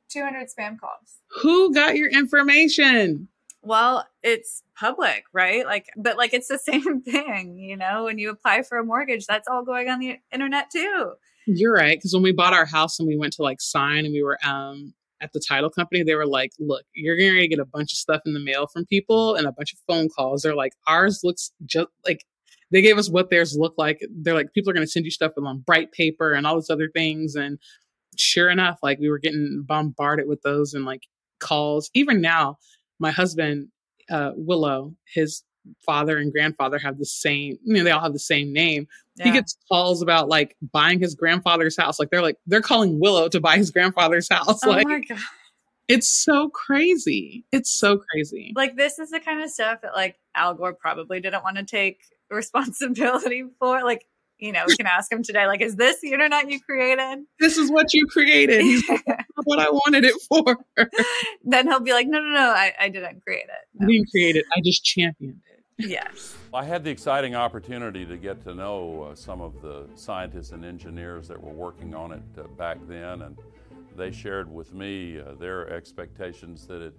200 0.10 0.48
spam 0.48 0.80
calls. 0.80 1.20
Who 1.42 1.74
got 1.74 1.96
your 1.96 2.10
information? 2.10 3.28
Well, 3.62 4.08
it's 4.24 4.64
public, 4.76 5.26
right? 5.34 5.66
Like, 5.66 5.88
but 5.96 6.18
like 6.18 6.34
it's 6.34 6.48
the 6.48 6.58
same 6.60 7.02
thing, 7.02 7.58
you 7.58 7.78
know, 7.78 8.06
when 8.06 8.18
you 8.18 8.30
apply 8.30 8.64
for 8.64 8.78
a 8.78 8.84
mortgage, 8.84 9.26
that's 9.26 9.48
all 9.48 9.64
going 9.64 9.90
on 9.90 10.00
the 10.00 10.18
internet 10.32 10.70
too. 10.72 11.14
You're 11.46 11.74
right. 11.74 11.98
Because 11.98 12.14
when 12.14 12.24
we 12.24 12.32
bought 12.32 12.54
our 12.54 12.66
house 12.66 13.00
and 13.00 13.08
we 13.08 13.18
went 13.18 13.34
to 13.34 13.44
like 13.44 13.62
sign 13.62 14.06
and 14.06 14.14
we 14.14 14.24
were 14.24 14.38
um, 14.44 14.94
at 15.22 15.34
the 15.34 15.40
title 15.40 15.70
company, 15.70 16.04
they 16.04 16.16
were 16.16 16.28
like, 16.28 16.52
look, 16.60 16.84
you're 16.94 17.18
going 17.18 17.36
to 17.36 17.48
get 17.48 17.60
a 17.60 17.66
bunch 17.66 17.92
of 17.92 17.98
stuff 17.98 18.22
in 18.26 18.34
the 18.34 18.40
mail 18.40 18.68
from 18.68 18.86
people 18.86 19.36
and 19.36 19.48
a 19.48 19.52
bunch 19.52 19.74
of 19.74 19.80
phone 19.88 20.10
calls. 20.10 20.44
They're 20.44 20.56
like, 20.56 20.74
ours 20.88 21.22
looks 21.24 21.52
just 21.66 21.88
like 22.06 22.26
they 22.72 22.82
gave 22.82 22.98
us 22.98 23.10
what 23.10 23.30
theirs 23.30 23.58
looked 23.58 23.78
like. 23.78 24.06
They're 24.10 24.34
like, 24.34 24.54
people 24.54 24.70
are 24.70 24.74
going 24.74 24.86
to 24.86 24.92
send 24.92 25.06
you 25.06 25.12
stuff 25.12 25.34
on 25.38 25.60
bright 25.60 25.92
paper 25.92 26.34
and 26.34 26.46
all 26.46 26.56
these 26.56 26.70
other 26.70 26.90
things. 26.90 27.36
And 27.36 27.60
sure 28.16 28.50
enough, 28.50 28.80
like 28.84 29.00
we 29.00 29.10
were 29.10 29.20
getting 29.20 29.64
bombarded 29.66 30.28
with 30.28 30.42
those 30.42 30.74
and 30.74 30.86
like 30.86 31.04
calls. 31.40 31.90
Even 31.94 32.22
now, 32.22 32.58
my 33.00 33.12
husband, 33.12 33.70
uh, 34.10 34.32
Willow, 34.36 34.94
his 35.14 35.44
father 35.86 36.18
and 36.18 36.32
grandfather 36.32 36.80
have 36.80 36.98
the 36.98 37.06
same, 37.06 37.58
you 37.64 37.76
know, 37.76 37.84
they 37.84 37.92
all 37.92 38.02
have 38.02 38.14
the 38.14 38.20
same 38.20 38.52
name. 38.54 38.88
Yeah. 39.16 39.26
He 39.26 39.32
gets 39.32 39.58
calls 39.68 40.02
about 40.02 40.30
like 40.30 40.56
buying 40.72 41.00
his 41.00 41.16
grandfather's 41.16 41.78
house. 41.78 42.00
Like 42.00 42.10
they're 42.10 42.22
like, 42.22 42.38
they're 42.48 42.62
calling 42.62 43.00
Willow 43.00 43.30
to 43.30 43.40
buy 43.40 43.58
his 43.58 43.72
grandfather's 43.72 44.28
house. 44.30 44.60
Oh 44.64 44.70
like, 44.70 44.88
my 44.88 45.00
God. 45.00 45.20
It's 45.88 46.08
so 46.08 46.50
crazy. 46.50 47.46
It's 47.52 47.72
so 47.72 47.98
crazy. 47.98 48.54
Like 48.56 48.78
this 48.78 49.00
is 49.00 49.10
the 49.10 49.20
kind 49.20 49.42
of 49.42 49.50
stuff 49.50 49.82
that 49.82 49.96
like 49.96 50.18
Al 50.36 50.54
Gore 50.54 50.74
probably 50.74 51.20
didn't 51.20 51.44
want 51.44 51.58
to 51.58 51.64
take 51.64 52.02
responsibility 52.36 53.44
for. 53.60 53.84
Like 53.84 54.06
you 54.40 54.54
know, 54.54 54.64
we 54.68 54.78
can 54.78 54.88
ask 54.88 55.12
him 55.12 55.22
today, 55.22 55.48
like, 55.48 55.62
is 55.62 55.76
this 55.76 56.00
the 56.00 56.14
internet 56.14 56.50
you 56.50 56.62
created? 56.62 57.26
This 57.40 57.58
is 57.58 57.70
what 57.70 57.94
you 57.94 58.08
created. 58.08 58.84
What 59.46 59.60
I 59.60 59.70
wanted 59.70 60.04
it 60.04 60.16
for. 60.28 60.58
then 61.46 61.68
he'll 61.68 61.80
be 61.80 61.94
like, 61.94 62.08
no, 62.08 62.20
no, 62.20 62.30
no, 62.34 62.50
I, 62.50 62.74
I 62.78 62.90
didn't 62.90 63.24
create 63.24 63.46
it. 63.46 63.68
No. 63.74 63.86
I 63.86 63.90
didn't 63.90 64.12
create 64.12 64.36
it. 64.36 64.46
I 64.56 64.60
just 64.62 64.84
championed 64.84 65.40
it. 65.50 65.88
Yes. 65.90 66.36
I 66.54 66.66
had 66.66 66.84
the 66.84 66.90
exciting 66.90 67.36
opportunity 67.36 68.06
to 68.06 68.18
get 68.18 68.44
to 68.44 68.54
know 68.54 69.04
uh, 69.04 69.16
some 69.16 69.40
of 69.40 69.62
the 69.62 69.86
scientists 69.96 70.52
and 70.52 70.66
engineers 70.66 71.30
that 71.30 71.42
were 71.42 71.54
working 71.54 71.96
on 71.96 72.12
it 72.12 72.22
uh, 72.38 72.48
back 72.58 72.80
then. 72.90 73.22
And 73.22 73.38
they 73.96 74.12
shared 74.12 74.54
with 74.54 74.74
me 74.74 75.20
uh, 75.20 75.36
their 75.40 75.70
expectations 75.70 76.68
that 76.68 76.82
it 76.82 76.94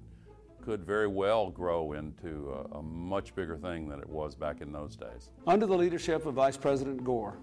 could 0.63 0.85
very 0.85 1.07
well 1.07 1.51
grow 1.51 1.93
into 1.93 2.53
a, 2.53 2.79
a 2.79 2.83
much 2.83 3.35
bigger 3.35 3.57
thing 3.57 3.89
than 3.89 4.01
it 4.01 4.09
was 4.09 4.35
back 4.35 4.61
in 4.61 4.73
those 4.73 4.97
days. 4.97 5.31
Under 5.47 5.67
the 5.67 5.77
leadership 5.77 6.27
of 6.27 6.35
Vice 6.35 6.57
President 6.57 7.05
Gore, 7.05 7.37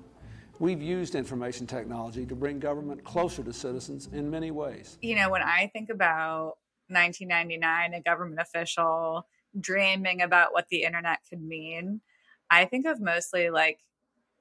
we've 0.59 0.81
used 0.81 1.15
information 1.15 1.67
technology 1.67 2.25
to 2.25 2.35
bring 2.35 2.59
government 2.59 3.03
closer 3.03 3.43
to 3.43 3.53
citizens 3.53 4.09
in 4.11 4.29
many 4.29 4.51
ways. 4.51 4.97
You 5.01 5.15
know, 5.15 5.29
when 5.29 5.41
I 5.41 5.69
think 5.73 5.89
about 5.89 6.57
1999, 6.89 7.93
a 7.93 8.01
government 8.01 8.39
official 8.39 9.27
dreaming 9.59 10.21
about 10.21 10.53
what 10.53 10.67
the 10.69 10.83
internet 10.83 11.19
could 11.29 11.41
mean, 11.41 12.01
I 12.49 12.65
think 12.65 12.85
of 12.85 13.01
mostly 13.01 13.49
like, 13.49 13.79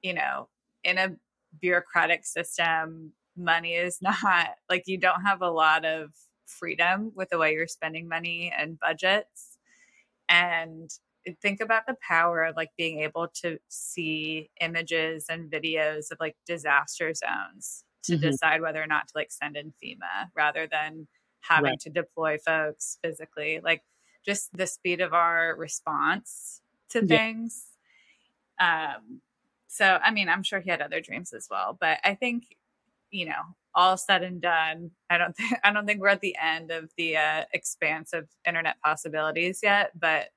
you 0.01 0.13
know, 0.13 0.49
in 0.83 0.97
a 0.97 1.15
bureaucratic 1.59 2.25
system, 2.25 3.13
money 3.35 3.73
is 3.73 3.99
not 4.01 4.49
like 4.69 4.83
you 4.87 4.97
don't 4.97 5.21
have 5.21 5.41
a 5.41 5.49
lot 5.49 5.85
of 5.85 6.11
freedom 6.47 7.11
with 7.15 7.29
the 7.29 7.37
way 7.37 7.53
you're 7.53 7.67
spending 7.67 8.07
money 8.07 8.51
and 8.57 8.79
budgets. 8.79 9.57
And 10.29 10.89
think 11.41 11.61
about 11.61 11.85
the 11.87 11.95
power 12.07 12.43
of 12.43 12.55
like 12.55 12.69
being 12.77 13.01
able 13.01 13.27
to 13.41 13.57
see 13.67 14.49
images 14.61 15.25
and 15.29 15.51
videos 15.51 16.11
of 16.11 16.17
like 16.19 16.35
disaster 16.45 17.13
zones 17.13 17.83
to 18.03 18.13
mm-hmm. 18.13 18.21
decide 18.21 18.61
whether 18.61 18.81
or 18.81 18.87
not 18.87 19.07
to 19.07 19.13
like 19.15 19.31
send 19.31 19.57
in 19.57 19.73
FEMA 19.83 20.29
rather 20.35 20.67
than 20.67 21.07
having 21.41 21.71
right. 21.71 21.79
to 21.81 21.89
deploy 21.89 22.37
folks 22.37 22.97
physically. 23.03 23.59
Like 23.63 23.83
just 24.25 24.55
the 24.55 24.67
speed 24.67 25.01
of 25.01 25.13
our 25.13 25.55
response 25.55 26.61
to 26.89 26.99
yeah. 26.99 27.17
things. 27.17 27.67
Um, 28.59 29.21
so, 29.67 29.99
I 30.03 30.11
mean, 30.11 30.29
I'm 30.29 30.43
sure 30.43 30.59
he 30.59 30.69
had 30.69 30.81
other 30.81 31.01
dreams 31.01 31.33
as 31.33 31.47
well, 31.51 31.77
but 31.79 31.99
I 32.03 32.15
think, 32.15 32.43
you 33.11 33.25
know, 33.25 33.41
all 33.77 33.95
said 33.95 34.23
and 34.23 34.41
done, 34.41 34.91
I 35.09 35.17
don't 35.17 35.35
think 35.37 35.53
I 35.63 35.71
don't 35.71 35.85
think 35.85 36.01
we're 36.01 36.09
at 36.09 36.21
the 36.21 36.35
end 36.41 36.71
of 36.71 36.91
the 36.97 37.15
uh, 37.15 37.43
expanse 37.53 38.11
of 38.11 38.27
internet 38.45 38.75
possibilities 38.83 39.59
yet. 39.63 39.91
But 39.97 40.29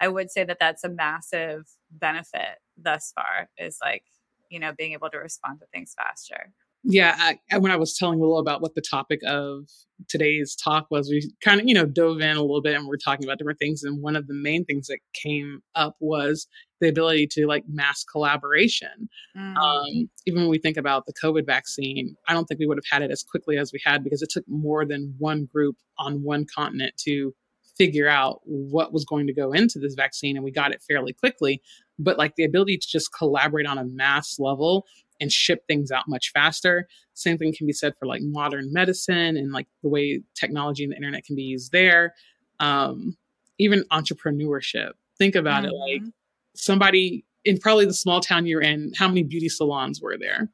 I 0.00 0.08
would 0.08 0.30
say 0.30 0.42
that 0.44 0.58
that's 0.58 0.82
a 0.82 0.88
massive 0.88 1.66
benefit 1.90 2.58
thus 2.76 3.12
far. 3.14 3.48
Is 3.58 3.78
like 3.80 4.02
you 4.50 4.58
know 4.58 4.72
being 4.76 4.94
able 4.94 5.10
to 5.10 5.18
respond 5.18 5.60
to 5.60 5.66
things 5.72 5.94
faster. 5.96 6.52
Yeah, 6.88 7.16
I, 7.50 7.58
when 7.58 7.72
I 7.72 7.76
was 7.76 7.98
telling 7.98 8.20
Willow 8.20 8.38
about 8.38 8.62
what 8.62 8.76
the 8.76 8.80
topic 8.80 9.20
of 9.26 9.68
today's 10.08 10.54
talk 10.54 10.86
was, 10.88 11.10
we 11.10 11.32
kind 11.42 11.60
of, 11.60 11.66
you 11.66 11.74
know, 11.74 11.84
dove 11.84 12.20
in 12.20 12.36
a 12.36 12.40
little 12.40 12.62
bit 12.62 12.76
and 12.76 12.84
we 12.84 12.90
we're 12.90 12.96
talking 12.96 13.26
about 13.26 13.38
different 13.38 13.58
things. 13.58 13.82
And 13.82 14.00
one 14.00 14.14
of 14.14 14.28
the 14.28 14.34
main 14.34 14.64
things 14.64 14.86
that 14.86 15.00
came 15.12 15.62
up 15.74 15.96
was 15.98 16.46
the 16.80 16.88
ability 16.88 17.26
to 17.28 17.46
like 17.46 17.64
mass 17.68 18.04
collaboration. 18.04 19.08
Mm. 19.36 19.56
Um, 19.56 20.10
even 20.26 20.42
when 20.42 20.50
we 20.50 20.58
think 20.58 20.76
about 20.76 21.06
the 21.06 21.14
COVID 21.14 21.46
vaccine, 21.46 22.16
I 22.28 22.34
don't 22.34 22.44
think 22.46 22.60
we 22.60 22.66
would 22.66 22.78
have 22.78 22.84
had 22.90 23.02
it 23.02 23.10
as 23.10 23.22
quickly 23.22 23.56
as 23.58 23.72
we 23.72 23.80
had 23.84 24.04
because 24.04 24.22
it 24.22 24.30
took 24.30 24.44
more 24.48 24.84
than 24.84 25.14
one 25.18 25.46
group 25.46 25.76
on 25.98 26.22
one 26.22 26.46
continent 26.54 26.94
to 27.04 27.34
figure 27.78 28.08
out 28.08 28.40
what 28.44 28.92
was 28.92 29.04
going 29.04 29.26
to 29.26 29.34
go 29.34 29.52
into 29.52 29.78
this 29.78 29.94
vaccine 29.94 30.36
and 30.36 30.44
we 30.44 30.50
got 30.50 30.72
it 30.72 30.80
fairly 30.88 31.12
quickly 31.12 31.60
but 31.98 32.18
like 32.18 32.34
the 32.36 32.44
ability 32.44 32.76
to 32.76 32.88
just 32.88 33.12
collaborate 33.12 33.66
on 33.66 33.78
a 33.78 33.84
mass 33.84 34.38
level 34.38 34.86
and 35.20 35.32
ship 35.32 35.66
things 35.66 35.90
out 35.90 36.04
much 36.08 36.30
faster. 36.32 36.86
Same 37.14 37.38
thing 37.38 37.54
can 37.56 37.66
be 37.66 37.72
said 37.72 37.94
for 37.98 38.06
like 38.06 38.20
modern 38.22 38.72
medicine 38.72 39.36
and 39.36 39.52
like 39.52 39.66
the 39.82 39.88
way 39.88 40.20
technology 40.34 40.84
and 40.84 40.92
the 40.92 40.96
internet 40.96 41.24
can 41.24 41.36
be 41.36 41.42
used 41.42 41.72
there. 41.72 42.14
Um, 42.60 43.16
even 43.58 43.84
entrepreneurship. 43.90 44.92
Think 45.18 45.34
about 45.34 45.64
mm-hmm. 45.64 45.72
it 45.72 45.78
like 45.78 46.02
mm-hmm. 46.02 46.08
Somebody 46.56 47.24
in 47.44 47.58
probably 47.58 47.86
the 47.86 47.94
small 47.94 48.20
town 48.20 48.46
you're 48.46 48.60
in, 48.60 48.92
how 48.96 49.08
many 49.08 49.22
beauty 49.22 49.48
salons 49.48 50.00
were 50.02 50.18
there? 50.18 50.50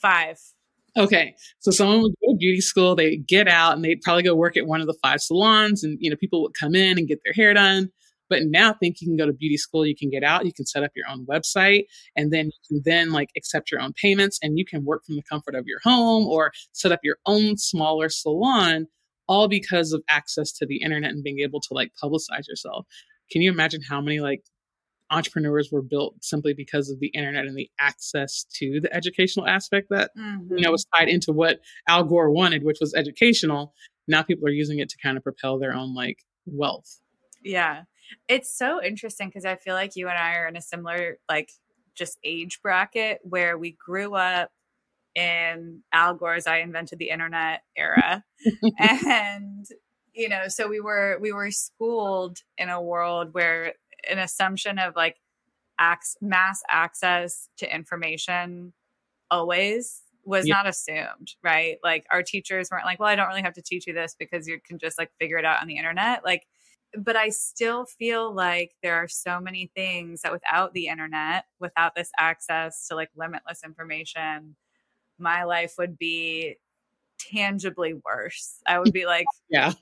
Five. 0.00 0.38
Okay. 0.96 1.34
So 1.60 1.70
someone 1.70 2.02
would 2.02 2.14
go 2.20 2.32
to 2.32 2.38
beauty 2.38 2.60
school, 2.60 2.94
they 2.94 3.16
get 3.16 3.48
out 3.48 3.74
and 3.74 3.84
they'd 3.84 4.02
probably 4.02 4.22
go 4.22 4.34
work 4.34 4.56
at 4.56 4.66
one 4.66 4.80
of 4.80 4.86
the 4.86 4.98
five 5.02 5.20
salons 5.20 5.84
and 5.84 5.98
you 6.00 6.10
know, 6.10 6.16
people 6.16 6.42
would 6.42 6.54
come 6.58 6.74
in 6.74 6.98
and 6.98 7.08
get 7.08 7.20
their 7.24 7.32
hair 7.32 7.54
done. 7.54 7.90
But 8.28 8.42
now 8.44 8.72
think 8.72 9.00
you 9.00 9.08
can 9.08 9.16
go 9.16 9.26
to 9.26 9.32
beauty 9.32 9.56
school, 9.56 9.84
you 9.84 9.96
can 9.96 10.08
get 10.08 10.22
out, 10.22 10.46
you 10.46 10.52
can 10.52 10.64
set 10.64 10.84
up 10.84 10.92
your 10.94 11.06
own 11.08 11.26
website, 11.26 11.86
and 12.14 12.32
then 12.32 12.46
you 12.46 12.52
can 12.68 12.82
then 12.84 13.10
like 13.10 13.30
accept 13.36 13.72
your 13.72 13.80
own 13.80 13.92
payments 14.00 14.38
and 14.40 14.56
you 14.56 14.64
can 14.64 14.84
work 14.84 15.04
from 15.04 15.16
the 15.16 15.22
comfort 15.28 15.56
of 15.56 15.66
your 15.66 15.80
home 15.82 16.26
or 16.26 16.52
set 16.72 16.92
up 16.92 17.00
your 17.02 17.16
own 17.26 17.56
smaller 17.56 18.08
salon, 18.08 18.86
all 19.26 19.48
because 19.48 19.92
of 19.92 20.02
access 20.08 20.52
to 20.52 20.66
the 20.66 20.80
internet 20.82 21.10
and 21.10 21.24
being 21.24 21.40
able 21.40 21.60
to 21.60 21.74
like 21.74 21.90
publicize 22.02 22.46
yourself. 22.48 22.86
Can 23.32 23.42
you 23.42 23.50
imagine 23.50 23.80
how 23.88 24.00
many 24.00 24.20
like 24.20 24.42
entrepreneurs 25.10 25.70
were 25.72 25.82
built 25.82 26.14
simply 26.22 26.54
because 26.54 26.90
of 26.90 27.00
the 27.00 27.08
internet 27.08 27.46
and 27.46 27.56
the 27.56 27.70
access 27.80 28.44
to 28.54 28.80
the 28.80 28.94
educational 28.94 29.46
aspect 29.46 29.88
that 29.90 30.10
mm-hmm. 30.16 30.56
you 30.56 30.64
know 30.64 30.70
was 30.70 30.86
tied 30.96 31.08
into 31.08 31.32
what 31.32 31.60
Al 31.88 32.04
Gore 32.04 32.30
wanted, 32.30 32.62
which 32.62 32.78
was 32.80 32.94
educational. 32.94 33.74
Now 34.06 34.22
people 34.22 34.46
are 34.46 34.52
using 34.52 34.78
it 34.78 34.88
to 34.90 34.96
kind 35.02 35.16
of 35.16 35.22
propel 35.22 35.58
their 35.58 35.74
own 35.74 35.94
like 35.94 36.18
wealth. 36.46 37.00
Yeah. 37.42 37.82
It's 38.28 38.56
so 38.56 38.82
interesting 38.82 39.28
because 39.28 39.44
I 39.44 39.56
feel 39.56 39.74
like 39.74 39.96
you 39.96 40.08
and 40.08 40.18
I 40.18 40.34
are 40.34 40.48
in 40.48 40.56
a 40.56 40.62
similar, 40.62 41.18
like, 41.28 41.50
just 41.94 42.18
age 42.24 42.60
bracket 42.62 43.20
where 43.22 43.58
we 43.58 43.72
grew 43.84 44.14
up 44.14 44.50
in 45.14 45.82
Al 45.92 46.14
Gore's 46.14 46.46
I 46.46 46.58
invented 46.58 46.98
the 46.98 47.10
internet 47.10 47.62
era. 47.76 48.24
and, 48.78 49.66
you 50.12 50.28
know, 50.28 50.48
so 50.48 50.68
we 50.68 50.80
were, 50.80 51.18
we 51.20 51.32
were 51.32 51.50
schooled 51.50 52.38
in 52.58 52.68
a 52.68 52.82
world 52.82 53.28
where 53.32 53.74
an 54.08 54.18
assumption 54.18 54.78
of 54.78 54.96
like 54.96 55.16
ac- 55.80 56.16
mass 56.20 56.62
access 56.70 57.48
to 57.58 57.74
information 57.74 58.72
always 59.30 60.02
was 60.24 60.46
not 60.46 60.66
assumed, 60.66 61.34
right? 61.42 61.78
Like 61.82 62.04
our 62.10 62.22
teachers 62.22 62.68
weren't 62.70 62.84
like, 62.84 63.00
well, 63.00 63.08
I 63.08 63.16
don't 63.16 63.28
really 63.28 63.42
have 63.42 63.54
to 63.54 63.62
teach 63.62 63.86
you 63.86 63.94
this 63.94 64.14
because 64.18 64.46
you 64.46 64.60
can 64.64 64.78
just 64.78 64.98
like 64.98 65.10
figure 65.18 65.38
it 65.38 65.44
out 65.44 65.60
on 65.62 65.68
the 65.68 65.78
internet. 65.78 66.24
Like 66.24 66.46
but 66.96 67.16
I 67.16 67.28
still 67.28 67.84
feel 67.84 68.34
like 68.34 68.74
there 68.82 68.96
are 68.96 69.08
so 69.08 69.40
many 69.40 69.70
things 69.74 70.22
that 70.22 70.32
without 70.32 70.72
the 70.72 70.88
internet, 70.88 71.44
without 71.60 71.94
this 71.94 72.10
access 72.18 72.88
to 72.88 72.96
like 72.96 73.10
limitless 73.16 73.60
information, 73.64 74.56
my 75.18 75.44
life 75.44 75.74
would 75.78 75.98
be 75.98 76.56
tangibly 77.18 77.94
worse. 77.94 78.56
I 78.66 78.78
would 78.78 78.92
be 78.92 79.06
like, 79.06 79.26
yeah, 79.50 79.72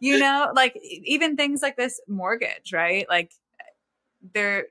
you 0.00 0.18
know, 0.18 0.52
like 0.54 0.76
even 0.82 1.36
things 1.36 1.62
like 1.62 1.76
this 1.76 2.00
mortgage, 2.08 2.72
right? 2.72 3.06
Like 3.08 3.32
there, 4.34 4.66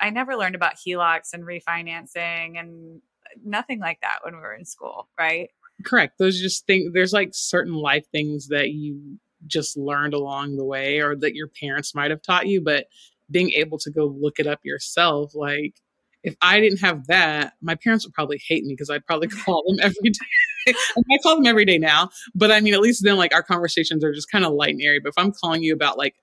I 0.00 0.10
never 0.10 0.36
learned 0.36 0.54
about 0.54 0.74
HELOCs 0.76 1.32
and 1.32 1.44
refinancing 1.44 2.58
and 2.58 3.00
nothing 3.44 3.80
like 3.80 4.00
that 4.02 4.18
when 4.22 4.34
we 4.34 4.40
were 4.40 4.54
in 4.54 4.64
school, 4.64 5.08
right? 5.18 5.50
Correct. 5.84 6.18
Those 6.18 6.40
just 6.40 6.66
things, 6.66 6.92
there's 6.92 7.12
like 7.12 7.30
certain 7.32 7.74
life 7.74 8.06
things 8.12 8.48
that 8.48 8.70
you 8.70 9.18
just 9.46 9.76
learned 9.76 10.14
along 10.14 10.56
the 10.56 10.64
way 10.64 11.00
or 11.00 11.16
that 11.16 11.34
your 11.34 11.48
parents 11.48 11.94
might 11.94 12.10
have 12.10 12.22
taught 12.22 12.46
you, 12.46 12.60
but 12.60 12.86
being 13.30 13.50
able 13.50 13.78
to 13.78 13.90
go 13.90 14.06
look 14.06 14.38
it 14.38 14.46
up 14.46 14.60
yourself, 14.64 15.34
like 15.34 15.74
if 16.22 16.34
I 16.42 16.60
didn't 16.60 16.80
have 16.80 17.06
that, 17.06 17.54
my 17.62 17.74
parents 17.74 18.04
would 18.04 18.12
probably 18.12 18.40
hate 18.46 18.64
me 18.64 18.74
because 18.74 18.90
I'd 18.90 19.06
probably 19.06 19.28
call 19.44 19.62
them 19.66 19.78
every 19.80 20.10
day. 20.10 20.74
I 20.98 21.18
call 21.22 21.36
them 21.36 21.46
every 21.46 21.64
day 21.64 21.78
now, 21.78 22.10
but 22.34 22.50
I 22.50 22.60
mean, 22.60 22.74
at 22.74 22.80
least 22.80 23.02
then 23.04 23.16
like 23.16 23.34
our 23.34 23.42
conversations 23.42 24.04
are 24.04 24.12
just 24.12 24.30
kind 24.30 24.44
of 24.44 24.52
light 24.52 24.74
and 24.74 24.82
airy. 24.82 25.00
But 25.00 25.10
if 25.10 25.18
I'm 25.18 25.32
calling 25.32 25.62
you 25.62 25.72
about 25.72 25.96
like 25.96 26.16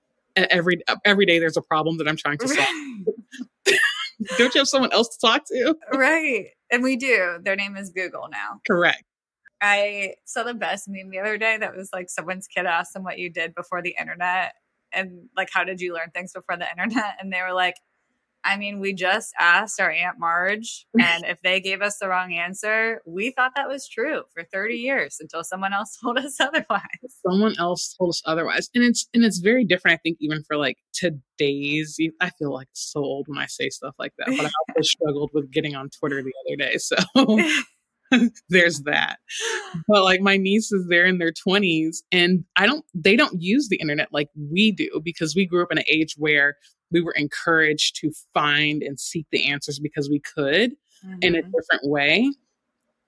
every 0.50 0.80
every 1.04 1.26
day, 1.26 1.38
there's 1.38 1.56
a 1.56 1.62
problem 1.62 1.98
that 1.98 2.08
I'm 2.08 2.16
trying 2.16 2.38
to 2.38 2.48
solve. 2.48 2.66
Don't 4.36 4.54
you 4.54 4.60
have 4.60 4.68
someone 4.68 4.92
else 4.92 5.08
to 5.16 5.26
talk 5.26 5.44
to? 5.46 5.76
Right. 5.92 6.46
And 6.70 6.82
we 6.82 6.96
do. 6.96 7.38
Their 7.42 7.56
name 7.56 7.76
is 7.76 7.90
Google 7.90 8.28
now. 8.30 8.60
Correct. 8.66 9.04
I 9.60 10.14
saw 10.24 10.42
the 10.42 10.54
best 10.54 10.88
meme 10.88 11.10
the 11.10 11.18
other 11.18 11.38
day 11.38 11.56
that 11.56 11.76
was 11.76 11.90
like 11.92 12.10
someone's 12.10 12.46
kid 12.46 12.66
asked 12.66 12.94
them 12.94 13.04
what 13.04 13.18
you 13.18 13.30
did 13.30 13.54
before 13.54 13.82
the 13.82 13.94
internet 13.98 14.54
and 14.92 15.28
like 15.36 15.50
how 15.52 15.64
did 15.64 15.80
you 15.80 15.94
learn 15.94 16.10
things 16.14 16.32
before 16.32 16.56
the 16.56 16.70
internet 16.70 17.16
and 17.20 17.32
they 17.32 17.42
were 17.42 17.52
like 17.52 17.74
I 18.48 18.56
mean, 18.56 18.80
we 18.80 18.94
just 18.94 19.34
asked 19.38 19.78
our 19.78 19.90
Aunt 19.90 20.18
Marge, 20.18 20.86
and 20.98 21.24
if 21.26 21.40
they 21.42 21.60
gave 21.60 21.82
us 21.82 21.98
the 21.98 22.08
wrong 22.08 22.32
answer, 22.32 23.02
we 23.06 23.30
thought 23.30 23.52
that 23.56 23.68
was 23.68 23.86
true 23.86 24.22
for 24.32 24.42
30 24.42 24.74
years 24.76 25.18
until 25.20 25.44
someone 25.44 25.74
else 25.74 25.98
told 26.02 26.18
us 26.18 26.40
otherwise. 26.40 26.80
Someone 27.28 27.54
else 27.58 27.94
told 27.98 28.10
us 28.10 28.22
otherwise. 28.24 28.70
And 28.74 28.84
it's 28.84 29.06
and 29.12 29.24
it's 29.24 29.38
very 29.38 29.64
different, 29.64 29.96
I 29.96 30.00
think, 30.02 30.16
even 30.20 30.42
for 30.44 30.56
like 30.56 30.78
today's 30.94 31.98
I 32.20 32.30
feel 32.30 32.52
like 32.52 32.68
so 32.72 33.00
old 33.00 33.26
when 33.28 33.38
I 33.38 33.46
say 33.46 33.68
stuff 33.68 33.94
like 33.98 34.12
that. 34.18 34.28
But 34.28 34.46
I 34.46 34.50
also 34.68 34.82
struggled 34.82 35.30
with 35.34 35.50
getting 35.50 35.76
on 35.76 35.90
Twitter 35.90 36.22
the 36.22 36.32
other 36.46 36.56
day. 36.56 36.78
So 36.78 36.96
there's 38.48 38.82
that. 38.82 39.18
But 39.86 40.04
like 40.04 40.20
my 40.20 40.36
nieces, 40.36 40.86
they're 40.88 41.06
in 41.06 41.18
their 41.18 41.32
20s 41.32 41.98
and 42.12 42.44
I 42.56 42.66
don't, 42.66 42.84
they 42.94 43.16
don't 43.16 43.40
use 43.40 43.68
the 43.68 43.76
internet 43.76 44.08
like 44.12 44.28
we 44.50 44.72
do 44.72 45.00
because 45.04 45.34
we 45.34 45.46
grew 45.46 45.62
up 45.62 45.72
in 45.72 45.78
an 45.78 45.84
age 45.88 46.14
where 46.16 46.56
we 46.90 47.00
were 47.00 47.12
encouraged 47.12 47.96
to 47.96 48.12
find 48.34 48.82
and 48.82 48.98
seek 48.98 49.26
the 49.30 49.48
answers 49.48 49.78
because 49.78 50.08
we 50.08 50.20
could 50.20 50.72
mm-hmm. 51.04 51.18
in 51.22 51.34
a 51.34 51.38
mm-hmm. 51.38 51.50
different 51.50 51.88
way. 51.90 52.32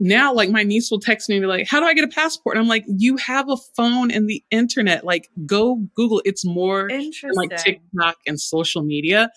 Now, 0.03 0.33
like 0.33 0.49
my 0.49 0.63
niece 0.63 0.91
will 0.91 0.99
text 0.99 1.29
me 1.29 1.37
and 1.37 1.43
be 1.43 1.47
like, 1.47 1.69
How 1.69 1.79
do 1.79 1.87
I 1.87 1.93
get 1.93 2.05
a 2.05 2.09
passport? 2.09 2.57
And 2.57 2.63
I'm 2.63 2.69
like, 2.69 2.85
You 2.87 3.19
have 3.19 3.51
a 3.51 3.57
phone 3.77 4.11
and 4.11 4.29
the 4.29 4.43
internet. 4.51 5.05
Like, 5.05 5.29
go 5.45 5.77
Google. 5.95 6.23
It's 6.25 6.45
more 6.45 6.89
like 7.35 7.55
TikTok 7.59 8.17
and 8.27 8.41
social 8.41 8.83
media 8.83 9.31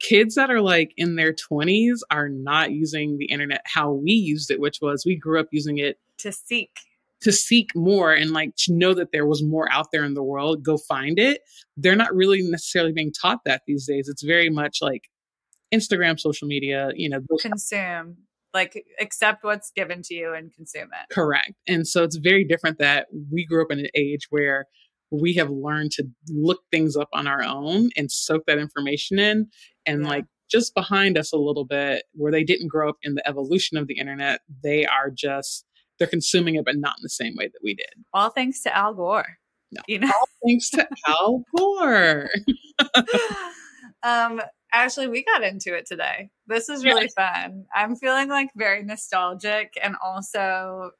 kids 0.00 0.34
that 0.34 0.50
are 0.50 0.60
like 0.60 0.92
in 0.96 1.16
their 1.16 1.32
20s 1.32 2.00
are 2.10 2.28
not 2.28 2.72
using 2.72 3.18
the 3.18 3.26
internet 3.26 3.60
how 3.66 3.92
we 3.92 4.12
used 4.12 4.50
it, 4.50 4.60
which 4.60 4.78
was 4.80 5.04
we 5.06 5.16
grew 5.16 5.38
up 5.38 5.48
using 5.52 5.78
it 5.78 5.98
to 6.18 6.32
seek. 6.32 6.70
to 7.22 7.32
seek 7.32 7.70
more 7.74 8.12
and 8.12 8.30
like 8.30 8.54
to 8.56 8.72
know 8.72 8.94
that 8.94 9.12
there 9.12 9.26
was 9.26 9.42
more 9.42 9.70
out 9.70 9.88
there 9.92 10.04
in 10.04 10.14
the 10.14 10.22
world, 10.22 10.62
go 10.62 10.78
find 10.78 11.18
it. 11.18 11.42
They're 11.76 11.96
not 11.96 12.14
really 12.14 12.40
necessarily 12.42 12.92
being 12.92 13.12
taught 13.12 13.40
that 13.44 13.62
these 13.66 13.86
days. 13.86 14.08
It's 14.08 14.22
very 14.22 14.50
much 14.50 14.78
like 14.80 15.10
Instagram, 15.72 16.18
social 16.18 16.48
media, 16.48 16.90
you 16.94 17.08
know, 17.08 17.20
consume, 17.38 18.16
like 18.54 18.84
accept 18.98 19.44
what's 19.44 19.70
given 19.70 20.02
to 20.02 20.14
you 20.14 20.34
and 20.34 20.52
consume 20.52 20.88
it. 20.92 21.14
Correct. 21.14 21.52
And 21.68 21.86
so 21.86 22.02
it's 22.04 22.16
very 22.16 22.44
different 22.44 22.78
that 22.78 23.06
we 23.30 23.44
grew 23.44 23.62
up 23.62 23.70
in 23.70 23.78
an 23.78 23.88
age 23.94 24.26
where 24.30 24.64
we 25.10 25.34
have 25.34 25.50
learned 25.50 25.90
to 25.92 26.04
look 26.28 26.60
things 26.70 26.96
up 26.96 27.08
on 27.12 27.26
our 27.26 27.42
own 27.42 27.90
and 27.96 28.10
soak 28.10 28.44
that 28.46 28.58
information 28.58 29.18
in 29.18 29.48
and 29.86 30.02
yeah. 30.02 30.08
like 30.08 30.24
just 30.50 30.74
behind 30.74 31.16
us 31.16 31.32
a 31.32 31.36
little 31.36 31.64
bit 31.64 32.04
where 32.12 32.32
they 32.32 32.44
didn't 32.44 32.68
grow 32.68 32.88
up 32.88 32.96
in 33.02 33.14
the 33.14 33.28
evolution 33.28 33.76
of 33.76 33.86
the 33.86 33.98
internet 33.98 34.40
they 34.62 34.84
are 34.86 35.10
just 35.10 35.64
they're 35.98 36.08
consuming 36.08 36.54
it 36.54 36.64
but 36.64 36.76
not 36.76 36.96
in 36.98 37.02
the 37.02 37.08
same 37.08 37.34
way 37.36 37.46
that 37.46 37.60
we 37.62 37.74
did 37.74 38.04
all 38.12 38.30
thanks 38.30 38.62
to 38.62 38.76
al 38.76 38.94
gore 38.94 39.38
no, 39.72 39.80
you 39.86 39.98
know 39.98 40.08
all 40.08 40.28
thanks 40.46 40.70
to 40.70 40.86
al 41.06 41.44
gore 41.56 42.28
um 44.02 44.40
Ashley, 44.72 45.08
we 45.08 45.24
got 45.24 45.42
into 45.42 45.74
it 45.74 45.86
today. 45.86 46.30
This 46.46 46.68
is 46.68 46.84
really 46.84 47.10
yeah. 47.16 47.42
fun. 47.42 47.64
I'm 47.74 47.96
feeling 47.96 48.28
like 48.28 48.50
very 48.54 48.84
nostalgic 48.84 49.76
and 49.82 49.96
also 50.02 50.92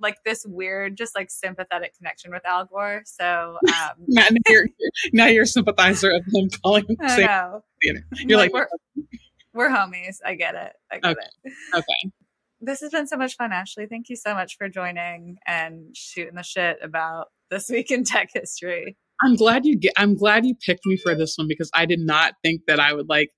like 0.00 0.16
this 0.24 0.44
weird, 0.46 0.96
just 0.96 1.14
like 1.14 1.30
sympathetic 1.30 1.96
connection 1.96 2.30
with 2.30 2.44
Al 2.46 2.64
Gore. 2.66 3.02
So 3.04 3.58
um, 3.68 3.92
now, 4.08 4.26
you're, 4.48 4.66
now 5.12 5.26
you're 5.26 5.44
a 5.44 5.46
sympathizer 5.46 6.10
of 6.10 6.22
him 6.32 6.48
calling. 6.62 6.84
I 7.00 7.20
know. 7.20 7.64
You're 7.82 8.38
like, 8.38 8.52
like 8.52 8.68
we're, 8.94 9.06
we're, 9.54 9.70
homies. 9.70 10.18
I 10.24 10.34
get 10.34 10.54
it. 10.54 10.72
I 10.90 10.98
get 10.98 11.12
okay. 11.12 11.26
it. 11.44 11.52
Okay. 11.74 12.12
This 12.60 12.80
has 12.80 12.90
been 12.90 13.06
so 13.06 13.16
much 13.16 13.36
fun, 13.36 13.52
Ashley. 13.52 13.86
Thank 13.86 14.08
you 14.08 14.16
so 14.16 14.34
much 14.34 14.56
for 14.56 14.68
joining 14.68 15.36
and 15.46 15.94
shooting 15.94 16.34
the 16.34 16.42
shit 16.42 16.78
about 16.82 17.28
this 17.50 17.68
week 17.68 17.90
in 17.90 18.04
tech 18.04 18.30
history. 18.32 18.96
I'm 19.22 19.36
glad 19.36 19.64
you 19.64 19.76
get. 19.76 19.92
I'm 19.96 20.14
glad 20.14 20.44
you 20.44 20.54
picked 20.54 20.84
me 20.86 20.96
for 20.96 21.14
this 21.14 21.36
one 21.36 21.48
because 21.48 21.70
I 21.74 21.86
did 21.86 22.00
not 22.00 22.34
think 22.42 22.62
that 22.66 22.80
I 22.80 22.92
would 22.92 23.08
like 23.08 23.30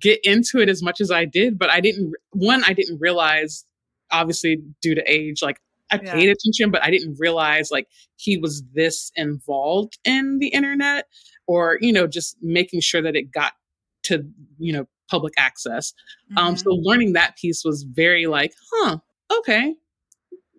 get 0.00 0.20
into 0.24 0.58
it 0.58 0.68
as 0.68 0.82
much 0.82 1.00
as 1.00 1.10
I 1.10 1.24
did. 1.24 1.58
But 1.58 1.70
I 1.70 1.80
didn't. 1.80 2.12
One, 2.30 2.62
I 2.64 2.72
didn't 2.72 2.98
realize, 3.00 3.64
obviously 4.10 4.58
due 4.82 4.94
to 4.94 5.02
age, 5.10 5.42
like 5.42 5.56
I 5.90 6.00
yeah. 6.02 6.14
paid 6.14 6.28
attention, 6.28 6.70
but 6.70 6.82
I 6.82 6.90
didn't 6.90 7.16
realize 7.18 7.70
like 7.70 7.88
he 8.16 8.38
was 8.38 8.62
this 8.74 9.12
involved 9.16 9.98
in 10.04 10.38
the 10.38 10.48
internet 10.48 11.06
or, 11.46 11.78
you 11.80 11.92
know, 11.92 12.06
just 12.06 12.36
making 12.40 12.80
sure 12.80 13.02
that 13.02 13.16
it 13.16 13.30
got 13.32 13.52
to, 14.04 14.24
you 14.58 14.72
know, 14.72 14.86
public 15.10 15.34
access. 15.36 15.92
Mm-hmm. 16.30 16.38
Um, 16.38 16.56
so 16.56 16.70
mm-hmm. 16.70 16.82
learning 16.82 17.12
that 17.12 17.36
piece 17.36 17.62
was 17.64 17.84
very 17.84 18.26
like, 18.26 18.54
huh, 18.72 18.98
okay. 19.38 19.74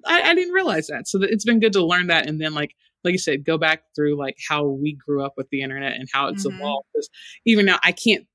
I, 0.05 0.21
I 0.21 0.35
didn't 0.35 0.53
realize 0.53 0.87
that. 0.87 1.07
So 1.07 1.19
it's 1.21 1.45
been 1.45 1.59
good 1.59 1.73
to 1.73 1.83
learn 1.85 2.07
that. 2.07 2.27
And 2.27 2.39
then 2.39 2.53
like, 2.53 2.75
like 3.03 3.11
you 3.11 3.17
said, 3.17 3.45
go 3.45 3.57
back 3.57 3.83
through 3.95 4.17
like 4.17 4.37
how 4.47 4.65
we 4.65 4.93
grew 4.93 5.23
up 5.23 5.33
with 5.37 5.49
the 5.49 5.61
internet 5.61 5.93
and 5.93 6.07
how 6.11 6.27
it's 6.27 6.45
mm-hmm. 6.45 6.57
evolved. 6.57 6.87
Because 6.93 7.09
even 7.45 7.65
now, 7.65 7.79
I 7.83 7.91
can't 7.91 8.25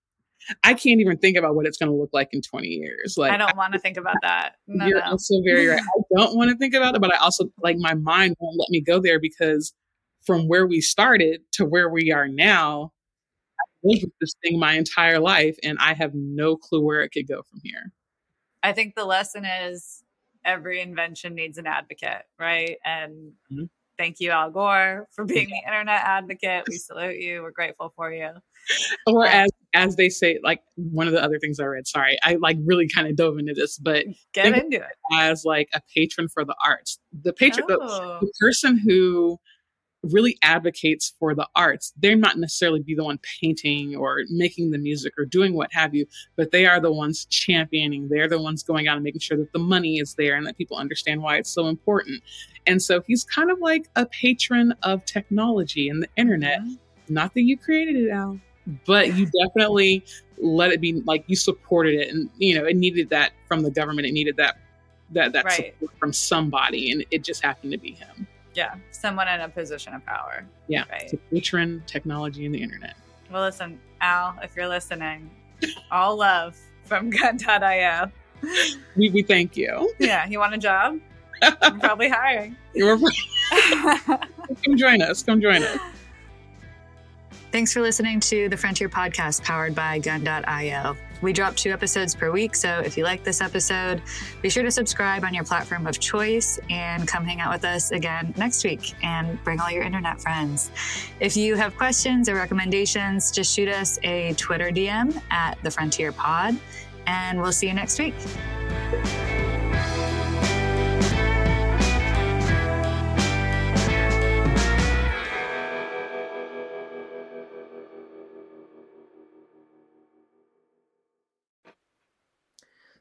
I 0.64 0.74
can't 0.74 1.00
even 1.00 1.18
think 1.18 1.36
about 1.36 1.54
what 1.54 1.66
it's 1.66 1.78
going 1.78 1.90
to 1.90 1.96
look 1.96 2.10
like 2.12 2.28
in 2.32 2.40
20 2.42 2.66
years. 2.66 3.16
Like 3.16 3.32
I 3.32 3.36
don't 3.36 3.56
want 3.56 3.72
to 3.74 3.78
think 3.78 3.96
about 3.96 4.16
that. 4.22 4.54
No, 4.66 4.86
you're 4.86 4.98
no. 4.98 5.10
also 5.10 5.34
very 5.44 5.66
right. 5.66 5.80
I 5.80 6.02
don't 6.16 6.36
want 6.36 6.50
to 6.50 6.56
think 6.56 6.74
about 6.74 6.94
it, 6.94 7.00
but 7.00 7.14
I 7.14 7.18
also 7.18 7.50
like 7.62 7.76
my 7.78 7.94
mind 7.94 8.36
won't 8.40 8.58
let 8.58 8.70
me 8.70 8.80
go 8.80 9.00
there 9.00 9.20
because 9.20 9.74
from 10.24 10.48
where 10.48 10.66
we 10.66 10.80
started 10.80 11.42
to 11.52 11.64
where 11.64 11.88
we 11.88 12.12
are 12.12 12.28
now, 12.28 12.92
I've 13.60 13.90
lived 13.90 14.04
with 14.04 14.12
this 14.20 14.34
thing 14.42 14.58
my 14.58 14.74
entire 14.74 15.18
life, 15.18 15.56
and 15.62 15.78
I 15.80 15.94
have 15.94 16.12
no 16.14 16.56
clue 16.56 16.84
where 16.84 17.02
it 17.02 17.10
could 17.10 17.28
go 17.28 17.42
from 17.42 17.60
here. 17.62 17.92
I 18.62 18.72
think 18.72 18.94
the 18.94 19.04
lesson 19.04 19.44
is 19.44 20.02
every 20.44 20.80
invention 20.80 21.34
needs 21.34 21.58
an 21.58 21.66
advocate, 21.66 22.24
right? 22.38 22.76
And 22.84 23.32
mm-hmm. 23.50 23.64
thank 23.98 24.20
you, 24.20 24.30
Al 24.30 24.50
Gore, 24.50 25.08
for 25.12 25.24
being 25.24 25.48
the 25.48 25.62
internet 25.66 26.02
advocate. 26.04 26.64
We 26.68 26.76
salute 26.78 27.16
you. 27.16 27.42
We're 27.42 27.50
grateful 27.52 27.92
for 27.96 28.12
you. 28.12 28.30
Or 29.06 29.26
as 29.26 29.50
as 29.74 29.96
they 29.96 30.08
say, 30.08 30.38
like 30.42 30.62
one 30.74 31.06
of 31.06 31.12
the 31.12 31.22
other 31.22 31.38
things 31.38 31.60
I 31.60 31.64
read, 31.64 31.86
sorry, 31.86 32.18
I 32.22 32.34
like 32.36 32.56
really 32.64 32.88
kind 32.88 33.06
of 33.06 33.16
dove 33.16 33.38
into 33.38 33.54
this, 33.54 33.78
but 33.78 34.04
get 34.32 34.56
into 34.56 34.78
it 34.78 34.96
as 35.12 35.44
like 35.44 35.68
a 35.74 35.80
patron 35.94 36.28
for 36.28 36.44
the 36.44 36.56
arts. 36.64 36.98
The 37.22 37.32
patron, 37.32 37.66
oh. 37.70 38.18
the, 38.20 38.26
the 38.26 38.32
person 38.40 38.78
who 38.78 39.38
really 40.02 40.38
advocates 40.42 41.14
for 41.18 41.34
the 41.34 41.46
arts. 41.54 41.92
they're 41.98 42.16
not 42.16 42.38
necessarily 42.38 42.80
be 42.80 42.94
the 42.94 43.04
one 43.04 43.18
painting 43.40 43.94
or 43.94 44.22
making 44.30 44.70
the 44.70 44.78
music 44.78 45.12
or 45.18 45.24
doing 45.24 45.54
what 45.54 45.68
have 45.72 45.94
you, 45.94 46.06
but 46.36 46.50
they 46.50 46.66
are 46.66 46.80
the 46.80 46.90
ones 46.90 47.26
championing. 47.26 48.08
They're 48.08 48.28
the 48.28 48.40
ones 48.40 48.62
going 48.62 48.88
out 48.88 48.96
and 48.96 49.04
making 49.04 49.20
sure 49.20 49.36
that 49.36 49.52
the 49.52 49.58
money 49.58 49.98
is 49.98 50.14
there 50.14 50.36
and 50.36 50.46
that 50.46 50.56
people 50.56 50.78
understand 50.78 51.22
why 51.22 51.36
it's 51.36 51.50
so 51.50 51.66
important. 51.66 52.22
And 52.66 52.82
so 52.82 53.02
he's 53.06 53.24
kind 53.24 53.50
of 53.50 53.58
like 53.58 53.90
a 53.96 54.06
patron 54.06 54.74
of 54.82 55.04
technology 55.04 55.88
and 55.88 56.02
the 56.02 56.08
internet. 56.16 56.60
Mm-hmm. 56.60 56.74
Not 57.14 57.34
that 57.34 57.42
you 57.42 57.58
created 57.58 57.96
it, 57.96 58.10
Al 58.10 58.40
but 58.86 59.14
you 59.14 59.26
definitely 59.26 60.04
let 60.38 60.70
it 60.72 60.80
be 60.80 61.02
like 61.02 61.24
you 61.26 61.36
supported 61.36 61.94
it 61.94 62.08
and 62.08 62.30
you 62.38 62.54
know 62.54 62.64
it 62.64 62.76
needed 62.76 63.10
that 63.10 63.32
from 63.46 63.62
the 63.62 63.70
government. 63.70 64.06
It 64.06 64.12
needed 64.12 64.36
that 64.36 64.58
that 65.10 65.32
that 65.32 65.44
right. 65.44 65.74
support 65.74 65.98
from 65.98 66.12
somebody 66.12 66.90
and 66.92 67.04
it 67.10 67.22
just 67.22 67.42
happened 67.42 67.72
to 67.72 67.78
be 67.78 67.92
him. 67.92 68.26
Yeah 68.54 68.74
someone 68.90 69.28
in 69.28 69.40
a 69.40 69.48
position 69.48 69.94
of 69.94 70.04
power. 70.04 70.44
Yeah 70.68 70.84
right. 70.90 71.12
patron 71.30 71.82
technology 71.86 72.46
and 72.46 72.54
the 72.54 72.62
internet. 72.62 72.96
Well 73.30 73.42
listen 73.42 73.78
al 74.00 74.38
if 74.42 74.56
you're 74.56 74.68
listening 74.68 75.30
all 75.90 76.16
love 76.16 76.58
from 76.84 77.10
gun.io 77.10 78.10
we, 78.96 79.10
we 79.10 79.22
thank 79.22 79.56
you. 79.56 79.92
Yeah 79.98 80.26
you 80.26 80.38
want 80.38 80.54
a 80.54 80.58
job? 80.58 80.98
I'm 81.42 81.80
probably 81.80 82.10
hiring. 82.10 82.54
You're, 82.74 82.98
come 83.50 84.76
join 84.76 85.00
us. 85.00 85.22
Come 85.22 85.40
join 85.40 85.62
us 85.62 85.80
Thanks 87.52 87.72
for 87.72 87.80
listening 87.80 88.20
to 88.20 88.48
the 88.48 88.56
Frontier 88.56 88.88
Podcast 88.88 89.42
powered 89.42 89.74
by 89.74 89.98
Gun.io. 89.98 90.96
We 91.20 91.32
drop 91.32 91.56
two 91.56 91.72
episodes 91.72 92.14
per 92.14 92.30
week, 92.30 92.54
so 92.54 92.78
if 92.78 92.96
you 92.96 93.02
like 93.02 93.24
this 93.24 93.40
episode, 93.40 94.00
be 94.40 94.48
sure 94.48 94.62
to 94.62 94.70
subscribe 94.70 95.24
on 95.24 95.34
your 95.34 95.42
platform 95.42 95.86
of 95.88 95.98
choice 95.98 96.60
and 96.70 97.08
come 97.08 97.24
hang 97.24 97.40
out 97.40 97.52
with 97.52 97.64
us 97.64 97.90
again 97.90 98.32
next 98.36 98.62
week 98.62 98.94
and 99.02 99.42
bring 99.42 99.58
all 99.58 99.70
your 99.70 99.82
internet 99.82 100.20
friends. 100.20 100.70
If 101.18 101.36
you 101.36 101.56
have 101.56 101.76
questions 101.76 102.28
or 102.28 102.36
recommendations, 102.36 103.32
just 103.32 103.52
shoot 103.52 103.68
us 103.68 103.98
a 104.04 104.32
Twitter 104.34 104.70
DM 104.70 105.20
at 105.32 105.58
the 105.64 105.72
Frontier 105.72 106.12
Pod, 106.12 106.56
and 107.06 107.42
we'll 107.42 107.52
see 107.52 107.66
you 107.66 107.74
next 107.74 107.98
week. 107.98 108.14